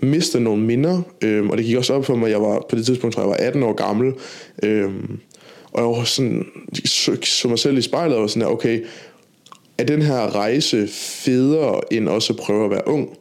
mister 0.00 0.38
nogle 0.38 0.62
minder, 0.62 1.02
øhm, 1.22 1.50
og 1.50 1.56
det 1.56 1.66
gik 1.66 1.76
også 1.76 1.94
op 1.94 2.04
for 2.04 2.14
mig, 2.14 2.30
jeg 2.30 2.42
var 2.42 2.66
på 2.68 2.76
det 2.76 2.86
tidspunkt, 2.86 3.14
tror 3.14 3.22
jeg, 3.22 3.30
var 3.30 3.36
18 3.36 3.62
år 3.62 3.72
gammel, 3.72 4.12
øhm, 4.62 5.18
og 5.72 5.82
jeg 5.82 5.88
var 5.88 6.04
sådan, 6.04 6.46
så, 6.84 7.16
så 7.22 7.48
mig 7.48 7.58
selv 7.58 7.78
i 7.78 7.82
spejlet, 7.82 8.16
og 8.16 8.22
var 8.22 8.28
sådan 8.28 8.42
der, 8.42 8.48
okay, 8.48 8.84
er 9.78 9.84
den 9.84 10.02
her 10.02 10.34
rejse 10.34 10.88
federe, 10.88 11.80
end 11.90 12.08
også 12.08 12.32
at 12.32 12.38
prøve 12.38 12.64
at 12.64 12.70
være 12.70 12.88
ung? 12.88 13.16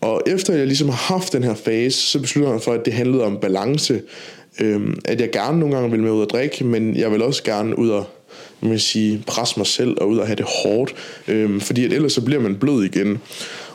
Og 0.00 0.22
efter 0.26 0.54
jeg 0.54 0.66
ligesom 0.66 0.88
har 0.88 1.14
haft 1.14 1.32
den 1.32 1.42
her 1.42 1.54
fase, 1.54 2.02
så 2.02 2.20
beslutter 2.20 2.52
jeg 2.52 2.62
for, 2.62 2.72
at 2.72 2.84
det 2.84 2.92
handlede 2.92 3.24
om 3.24 3.38
balance, 3.40 4.02
øhm, 4.60 5.00
at 5.04 5.20
jeg 5.20 5.30
gerne 5.30 5.58
nogle 5.58 5.74
gange 5.74 5.90
vil 5.90 6.02
med 6.02 6.10
ud 6.10 6.22
at 6.22 6.30
drikke, 6.30 6.64
men 6.64 6.96
jeg 6.96 7.12
vil 7.12 7.22
også 7.22 7.42
gerne 7.42 7.78
ud 7.78 7.88
og 7.88 8.04
man 8.68 8.78
sige, 8.78 9.22
presse 9.26 9.54
mig 9.56 9.66
selv 9.66 9.96
og 10.00 10.08
ud 10.08 10.18
og 10.18 10.26
have 10.26 10.36
det 10.36 10.46
hårdt, 10.62 10.94
øh, 11.28 11.60
fordi 11.60 11.84
at 11.84 11.92
ellers 11.92 12.12
så 12.12 12.20
bliver 12.20 12.40
man 12.40 12.56
blød 12.56 12.84
igen. 12.84 13.18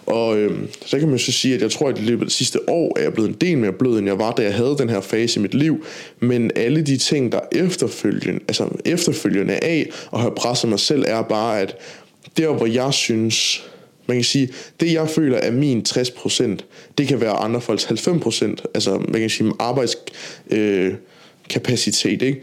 Og 0.05 0.37
øh, 0.37 0.51
så 0.85 0.99
kan 0.99 1.09
man 1.09 1.19
så 1.19 1.31
sige, 1.31 1.55
at 1.55 1.61
jeg 1.61 1.71
tror, 1.71 1.89
at 1.89 1.97
i 1.97 2.01
løbet 2.01 2.21
af 2.21 2.27
det 2.27 2.35
sidste 2.35 2.69
år 2.69 2.97
er 2.99 3.03
jeg 3.03 3.13
blevet 3.13 3.29
en 3.29 3.35
del 3.41 3.57
mere 3.57 3.73
blød, 3.73 3.99
end 3.99 4.07
jeg 4.07 4.19
var, 4.19 4.31
da 4.31 4.41
jeg 4.41 4.53
havde 4.53 4.75
den 4.77 4.89
her 4.89 5.01
fase 5.01 5.39
i 5.39 5.41
mit 5.41 5.53
liv. 5.53 5.85
Men 6.19 6.51
alle 6.55 6.81
de 6.81 6.97
ting, 6.97 7.31
der 7.31 7.39
efterfølgende, 7.51 8.39
altså 8.47 8.67
efterfølgende 8.85 9.53
af 9.53 9.89
at 10.13 10.19
have 10.19 10.33
presset 10.35 10.69
mig 10.69 10.79
selv, 10.79 11.03
er 11.07 11.21
bare, 11.21 11.61
at 11.61 11.75
der, 12.37 12.53
hvor 12.53 12.65
jeg 12.65 12.93
synes, 12.93 13.63
man 14.07 14.17
kan 14.17 14.23
sige, 14.23 14.49
det 14.79 14.93
jeg 14.93 15.09
føler 15.09 15.37
er 15.37 15.51
min 15.51 15.85
60%, 15.89 16.57
det 16.97 17.07
kan 17.07 17.21
være 17.21 17.31
andre 17.31 17.61
folks 17.61 17.85
90%. 17.85 18.55
Altså, 18.73 18.97
man 19.07 19.21
kan 19.21 19.29
sige, 19.29 19.51
arbejds... 19.59 19.95
Øh, 20.51 20.93
kapacitet, 21.49 22.21
ikke? 22.21 22.41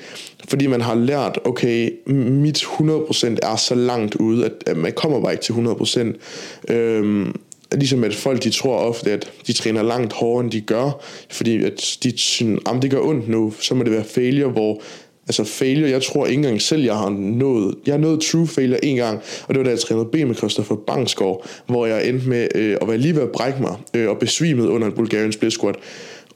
Fordi 0.48 0.66
man 0.66 0.80
har 0.80 0.94
lært, 0.94 1.38
okay, 1.44 1.90
mit 2.06 2.58
100% 2.58 3.36
er 3.42 3.56
så 3.56 3.74
langt 3.74 4.14
ude, 4.14 4.44
at, 4.44 4.52
at 4.66 4.76
man 4.76 4.92
kommer 4.92 5.20
bare 5.20 5.32
ikke 5.32 5.44
til 5.44 5.52
100%. 5.52 6.72
Øhm, 6.74 7.34
ligesom 7.72 8.04
at 8.04 8.14
folk 8.14 8.44
de 8.44 8.50
tror 8.50 8.76
ofte, 8.78 9.12
at 9.12 9.32
de 9.46 9.52
træner 9.52 9.82
langt 9.82 10.12
hårdere, 10.12 10.44
end 10.44 10.52
de 10.52 10.60
gør, 10.60 11.04
fordi 11.30 11.64
at 11.64 11.98
de 12.02 12.18
synes, 12.18 12.60
at 12.66 12.82
det 12.82 12.90
gør 12.90 13.00
ondt 13.00 13.28
nu, 13.28 13.52
så 13.60 13.74
må 13.74 13.82
det 13.82 13.92
være 13.92 14.04
failure, 14.04 14.48
hvor 14.48 14.82
Altså 15.28 15.44
failure, 15.44 15.90
jeg 15.90 16.02
tror 16.02 16.26
ikke 16.26 16.38
engang 16.38 16.62
selv, 16.62 16.82
jeg 16.82 16.96
har 16.96 17.10
nået, 17.10 17.74
jeg 17.86 17.94
har 17.94 17.98
nået 17.98 18.20
true 18.20 18.46
failure 18.46 18.84
en 18.84 18.96
gang, 18.96 19.20
og 19.48 19.54
det 19.54 19.58
var 19.58 19.64
da 19.64 19.70
jeg 19.70 19.78
trænede 19.78 20.08
ben 20.12 20.26
med 20.26 20.34
Christopher 20.34 20.76
Bangsgaard, 20.76 21.46
hvor 21.66 21.86
jeg 21.86 22.08
endte 22.08 22.28
med 22.28 22.48
øh, 22.54 22.76
at 22.80 22.88
være 22.88 22.98
lige 22.98 23.14
ved 23.14 23.22
at 23.22 23.30
brække 23.32 23.62
mig 23.62 23.76
øh, 23.94 24.08
og 24.08 24.18
besvimet 24.18 24.66
under 24.66 24.86
en 24.86 24.92
Bulgarian 24.92 25.32
split 25.32 25.52
squat. 25.52 25.74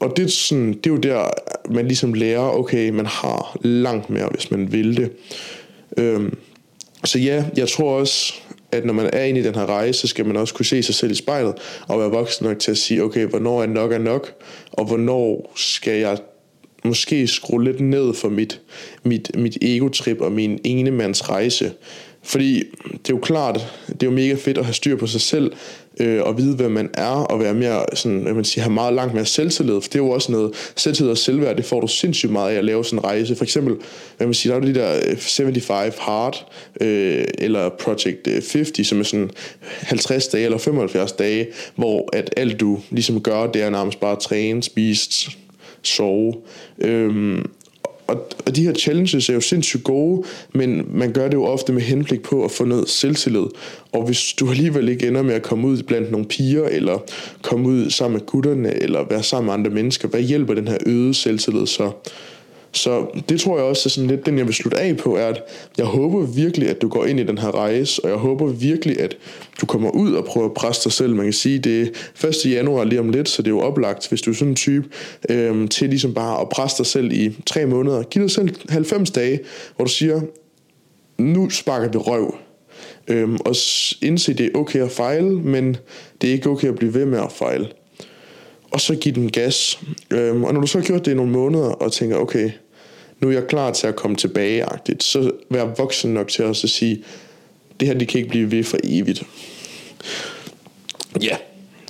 Og 0.01 0.17
det 0.17 0.33
sådan, 0.33 0.69
det 0.69 0.87
er 0.87 0.91
jo 0.91 0.97
der, 0.97 1.31
man 1.71 1.87
ligesom 1.87 2.15
lærer, 2.15 2.59
okay, 2.59 2.91
man 2.91 3.07
har 3.07 3.57
langt 3.63 4.11
mere, 4.11 4.29
hvis 4.29 4.51
man 4.51 4.73
vil 4.73 4.97
det. 4.97 5.11
Øhm, 5.97 6.37
så 7.05 7.19
ja, 7.19 7.45
jeg 7.57 7.69
tror 7.69 7.99
også, 7.99 8.35
at 8.73 8.85
når 8.85 8.93
man 8.93 9.11
er 9.13 9.25
inde 9.25 9.41
i 9.41 9.43
den 9.43 9.55
her 9.55 9.67
rejse, 9.67 10.01
så 10.01 10.07
skal 10.07 10.27
man 10.27 10.37
også 10.37 10.55
kunne 10.55 10.67
se 10.67 10.83
sig 10.83 10.95
selv 10.95 11.13
i 11.13 11.15
spejlet, 11.15 11.55
og 11.89 12.01
være 12.01 12.11
voksen 12.11 12.47
nok 12.47 12.59
til 12.59 12.71
at 12.71 12.79
sige, 12.79 13.03
okay, 13.03 13.27
hvornår 13.27 13.63
er 13.63 13.67
nok 13.67 13.93
er 13.93 13.99
nok, 13.99 14.35
og 14.73 14.85
hvornår 14.85 15.53
skal 15.57 15.99
jeg 15.99 16.19
måske 16.85 17.27
skrue 17.27 17.65
lidt 17.65 17.81
ned 17.81 18.15
for 18.15 18.29
mit, 18.29 18.61
mit, 19.03 19.31
mit 19.35 19.59
ego-trip 19.63 20.21
og 20.21 20.33
min 20.33 20.61
enemands 20.65 21.29
rejse. 21.29 21.73
Fordi 22.23 22.55
det 22.93 23.11
er 23.11 23.15
jo 23.15 23.19
klart, 23.19 23.55
det 23.87 24.03
er 24.03 24.07
jo 24.07 24.11
mega 24.11 24.35
fedt 24.35 24.59
at 24.59 24.65
have 24.65 24.75
styr 24.75 24.97
på 24.97 25.07
sig 25.07 25.21
selv, 25.21 25.53
øh, 26.01 26.23
og 26.23 26.39
vide, 26.39 26.57
hvem 26.57 26.71
man 26.71 26.91
er, 26.95 27.11
og 27.11 27.41
være 27.41 27.55
mere, 27.55 27.85
sådan, 27.95 28.19
hvad 28.19 28.35
man 28.35 28.45
siger, 28.45 28.63
have 28.63 28.73
meget 28.73 28.95
langt 28.95 29.15
mere 29.15 29.25
selvtillid, 29.25 29.75
for 29.75 29.89
det 29.89 29.95
er 29.95 29.99
jo 29.99 30.11
også 30.11 30.33
noget, 30.33 30.73
selvtillid 30.77 31.11
og 31.11 31.19
selvværd, 31.19 31.57
det 31.57 31.65
får 31.65 31.81
du 31.81 31.87
sindssygt 31.87 32.33
meget 32.33 32.53
af 32.55 32.59
at 32.59 32.65
lave 32.65 32.85
sådan 32.85 32.99
en 32.99 33.05
rejse. 33.05 33.37
For 33.37 33.45
eksempel, 33.45 33.77
hvad 34.17 34.27
man 34.27 34.35
siger, 34.35 34.55
der 34.55 34.63
er 34.63 34.73
de 34.73 34.81
der 34.81 35.01
øh, 35.11 35.17
75 35.17 35.97
Hard, 35.99 36.53
øh, 36.81 37.25
eller 37.39 37.69
Project 37.69 38.27
øh, 38.27 38.33
50, 38.33 38.87
som 38.87 39.01
er 39.01 39.03
sådan 39.03 39.31
50 39.61 40.29
dage 40.29 40.45
eller 40.45 40.59
75 40.59 41.13
dage, 41.13 41.47
hvor 41.75 42.09
at 42.13 42.35
alt 42.37 42.61
du 42.61 42.79
ligesom 42.91 43.21
gør, 43.21 43.47
det 43.47 43.63
er 43.63 43.71
nærmest 43.71 44.01
bare 44.01 44.13
at 44.13 44.19
træne, 44.19 44.63
spise, 44.63 45.31
sove. 45.83 46.35
Øhm, 46.79 47.51
og, 48.11 48.29
og 48.47 48.57
de 48.57 48.65
her 48.65 48.75
challenges 48.75 49.29
er 49.29 49.35
jo 49.35 49.41
sindssygt 49.41 49.85
gode, 49.85 50.23
men 50.55 50.87
man 50.89 51.13
gør 51.13 51.29
det 51.29 51.35
jo 51.35 51.45
ofte 51.45 51.73
med 51.73 51.83
henblik 51.83 52.23
på 52.23 52.45
at 52.45 52.51
få 52.51 52.65
noget 52.65 52.89
selvtillid. 52.89 53.47
Og 53.93 54.05
hvis 54.05 54.35
du 54.41 54.51
alligevel 54.51 54.89
ikke 54.89 55.09
ender 55.09 55.23
med 55.23 55.35
at 55.35 55.43
komme 55.43 55.69
ud 55.69 55.83
blandt 55.83 56.11
nogle 56.11 56.27
piger, 56.27 56.65
eller 56.65 56.99
komme 57.43 57.69
ud 57.69 57.91
sammen 57.91 58.19
med 58.19 58.27
gutterne, 58.27 58.83
eller 58.83 59.05
være 59.11 59.23
sammen 59.23 59.47
med 59.47 59.55
andre 59.55 59.71
mennesker, 59.71 60.09
hvad 60.09 60.21
hjælper 60.21 60.55
den 60.55 60.69
her 60.69 60.79
øgede 60.87 61.15
selvtillid 61.15 61.67
så? 61.67 61.91
Så 62.73 63.07
det 63.29 63.41
tror 63.41 63.57
jeg 63.57 63.65
også 63.65 63.83
er 63.87 63.91
sådan 63.91 64.11
lidt 64.11 64.27
den, 64.27 64.39
jeg 64.39 64.47
vil 64.47 64.55
slutte 64.55 64.79
af 64.79 64.97
på, 64.97 65.17
er, 65.17 65.27
at 65.27 65.43
jeg 65.79 65.87
håber 65.87 66.27
virkelig, 66.27 66.69
at 66.69 66.83
du 66.83 66.89
går 66.89 67.05
ind 67.07 67.21
i 67.21 67.23
den 67.25 67.39
her 67.39 67.55
rejse, 67.55 68.05
og 68.05 68.11
jeg 68.11 68.19
håber 68.19 68.47
virkelig, 68.47 69.01
at 69.01 69.17
du 69.61 69.67
kommer 69.67 69.91
ud 69.91 70.13
og 70.13 70.25
prøver 70.25 70.47
at 70.47 70.55
presse 70.55 70.85
dig 70.85 70.93
selv. 70.93 71.15
Man 71.15 71.25
kan 71.27 71.33
sige, 71.33 71.59
det 71.59 71.93
er 72.23 72.29
1. 72.29 72.53
januar 72.53 72.85
lige 72.85 73.01
om 73.01 73.09
lidt, 73.09 73.29
så 73.29 73.43
det 73.43 73.49
er 73.49 73.55
jo 73.55 73.61
oplagt, 73.61 74.09
hvis 74.09 74.23
du 74.23 74.31
er 74.31 74.35
sådan 74.35 74.49
en 74.49 74.57
type, 74.57 74.89
øhm, 75.29 75.69
til 75.69 75.89
ligesom 75.89 76.15
bare 76.15 76.41
at 76.41 76.49
presse 76.49 76.79
dig 76.79 76.87
selv 76.87 77.13
i 77.13 77.37
tre 77.47 77.67
måneder. 77.67 78.03
Giv 78.03 78.23
dig 78.23 78.31
selv 78.31 78.55
90 78.69 79.11
dage, 79.11 79.41
hvor 79.77 79.85
du 79.85 79.91
siger, 79.91 80.21
nu 81.19 81.51
sparker 81.51 81.89
vi 81.89 81.99
røv. 81.99 82.35
Øhm, 83.09 83.39
og 83.45 83.55
indse, 84.03 84.35
det 84.35 84.47
er 84.47 84.59
okay 84.59 84.81
at 84.81 84.91
fejle, 84.91 85.31
men 85.31 85.77
det 86.21 86.29
er 86.29 86.33
ikke 86.33 86.51
okay 86.51 86.69
at 86.69 86.75
blive 86.75 86.95
ved 86.95 87.05
med 87.05 87.19
at 87.19 87.33
fejle 87.33 87.69
og 88.71 88.81
så 88.81 88.95
give 88.95 89.15
den 89.15 89.31
gas. 89.31 89.81
Øhm, 90.11 90.45
og 90.45 90.55
når 90.55 90.61
du 90.61 90.67
så 90.67 90.79
har 90.79 90.87
gjort 90.87 91.05
det 91.05 91.13
i 91.13 91.15
nogle 91.15 91.33
måneder, 91.33 91.69
og 91.69 91.93
tænker, 91.93 92.17
okay, 92.17 92.51
nu 93.21 93.29
er 93.29 93.33
jeg 93.33 93.47
klar 93.47 93.73
til 93.73 93.87
at 93.87 93.97
komme 93.97 94.17
tilbage, 94.17 94.65
så 95.01 95.31
vær 95.51 95.65
voksen 95.65 96.15
nok 96.15 96.29
til 96.29 96.45
også 96.45 96.67
at 96.67 96.71
sige, 96.71 97.05
det 97.81 97.89
her, 97.89 97.95
det 97.95 98.09
kan 98.09 98.19
ikke 98.19 98.31
blive 98.31 98.51
ved 98.51 98.65
for 98.65 98.79
evigt. 98.85 99.23
Ja, 101.23 101.37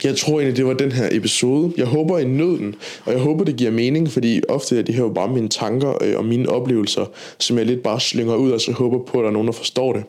jeg 0.04 0.16
tror 0.16 0.40
egentlig, 0.40 0.56
det 0.56 0.66
var 0.66 0.72
den 0.72 0.92
her 0.92 1.08
episode. 1.12 1.72
Jeg 1.76 1.86
håber, 1.86 2.18
I 2.18 2.24
nød 2.24 2.58
den, 2.58 2.74
og 3.04 3.12
jeg 3.12 3.20
håber, 3.20 3.44
det 3.44 3.56
giver 3.56 3.70
mening, 3.70 4.10
fordi 4.10 4.40
ofte 4.48 4.78
er 4.78 4.82
det 4.82 4.94
her 4.94 5.02
jo 5.02 5.08
bare 5.08 5.28
mine 5.28 5.48
tanker 5.48 6.02
øh, 6.02 6.18
og 6.18 6.24
mine 6.24 6.48
oplevelser, 6.48 7.06
som 7.38 7.58
jeg 7.58 7.66
lidt 7.66 7.82
bare 7.82 8.00
slynger 8.00 8.34
ud, 8.34 8.50
og 8.50 8.60
så 8.60 8.72
håber 8.72 8.98
på, 8.98 9.18
at 9.18 9.22
der 9.22 9.28
er 9.28 9.32
nogen, 9.32 9.48
der 9.48 9.52
forstår 9.52 9.92
det. 9.92 10.04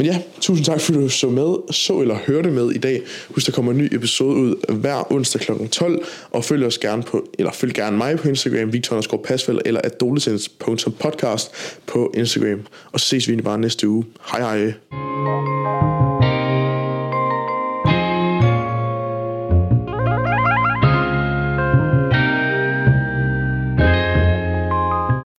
Men 0.00 0.06
ja, 0.06 0.22
tusind 0.40 0.66
tak 0.66 0.80
fordi 0.80 0.98
du 0.98 1.08
så 1.08 1.30
med, 1.30 1.72
så 1.72 2.00
eller 2.00 2.16
hørte 2.26 2.50
med 2.50 2.70
i 2.70 2.78
dag. 2.78 3.02
Husk, 3.28 3.46
der 3.46 3.52
kommer 3.52 3.72
en 3.72 3.78
ny 3.78 3.94
episode 3.94 4.36
ud 4.36 4.74
hver 4.74 5.12
onsdag 5.12 5.40
kl. 5.40 5.52
12, 5.70 6.04
og 6.30 6.44
følg 6.44 6.64
os 6.66 6.78
gerne 6.78 7.02
på, 7.02 7.28
eller 7.38 7.52
følg 7.52 7.74
gerne 7.74 7.96
mig 7.96 8.18
på 8.18 8.28
Instagram, 8.28 8.72
Victor 8.72 9.20
Pasfeld, 9.24 9.58
eller 9.64 9.80
adolescence.podcast 9.84 11.50
på 11.86 12.12
Instagram. 12.16 12.60
Og 12.92 13.00
så 13.00 13.06
ses 13.06 13.28
vi 13.28 13.36
bare 13.36 13.58
næste 13.58 13.88
uge. 13.88 14.04
Hej 14.32 14.40
hej. 14.40 16.09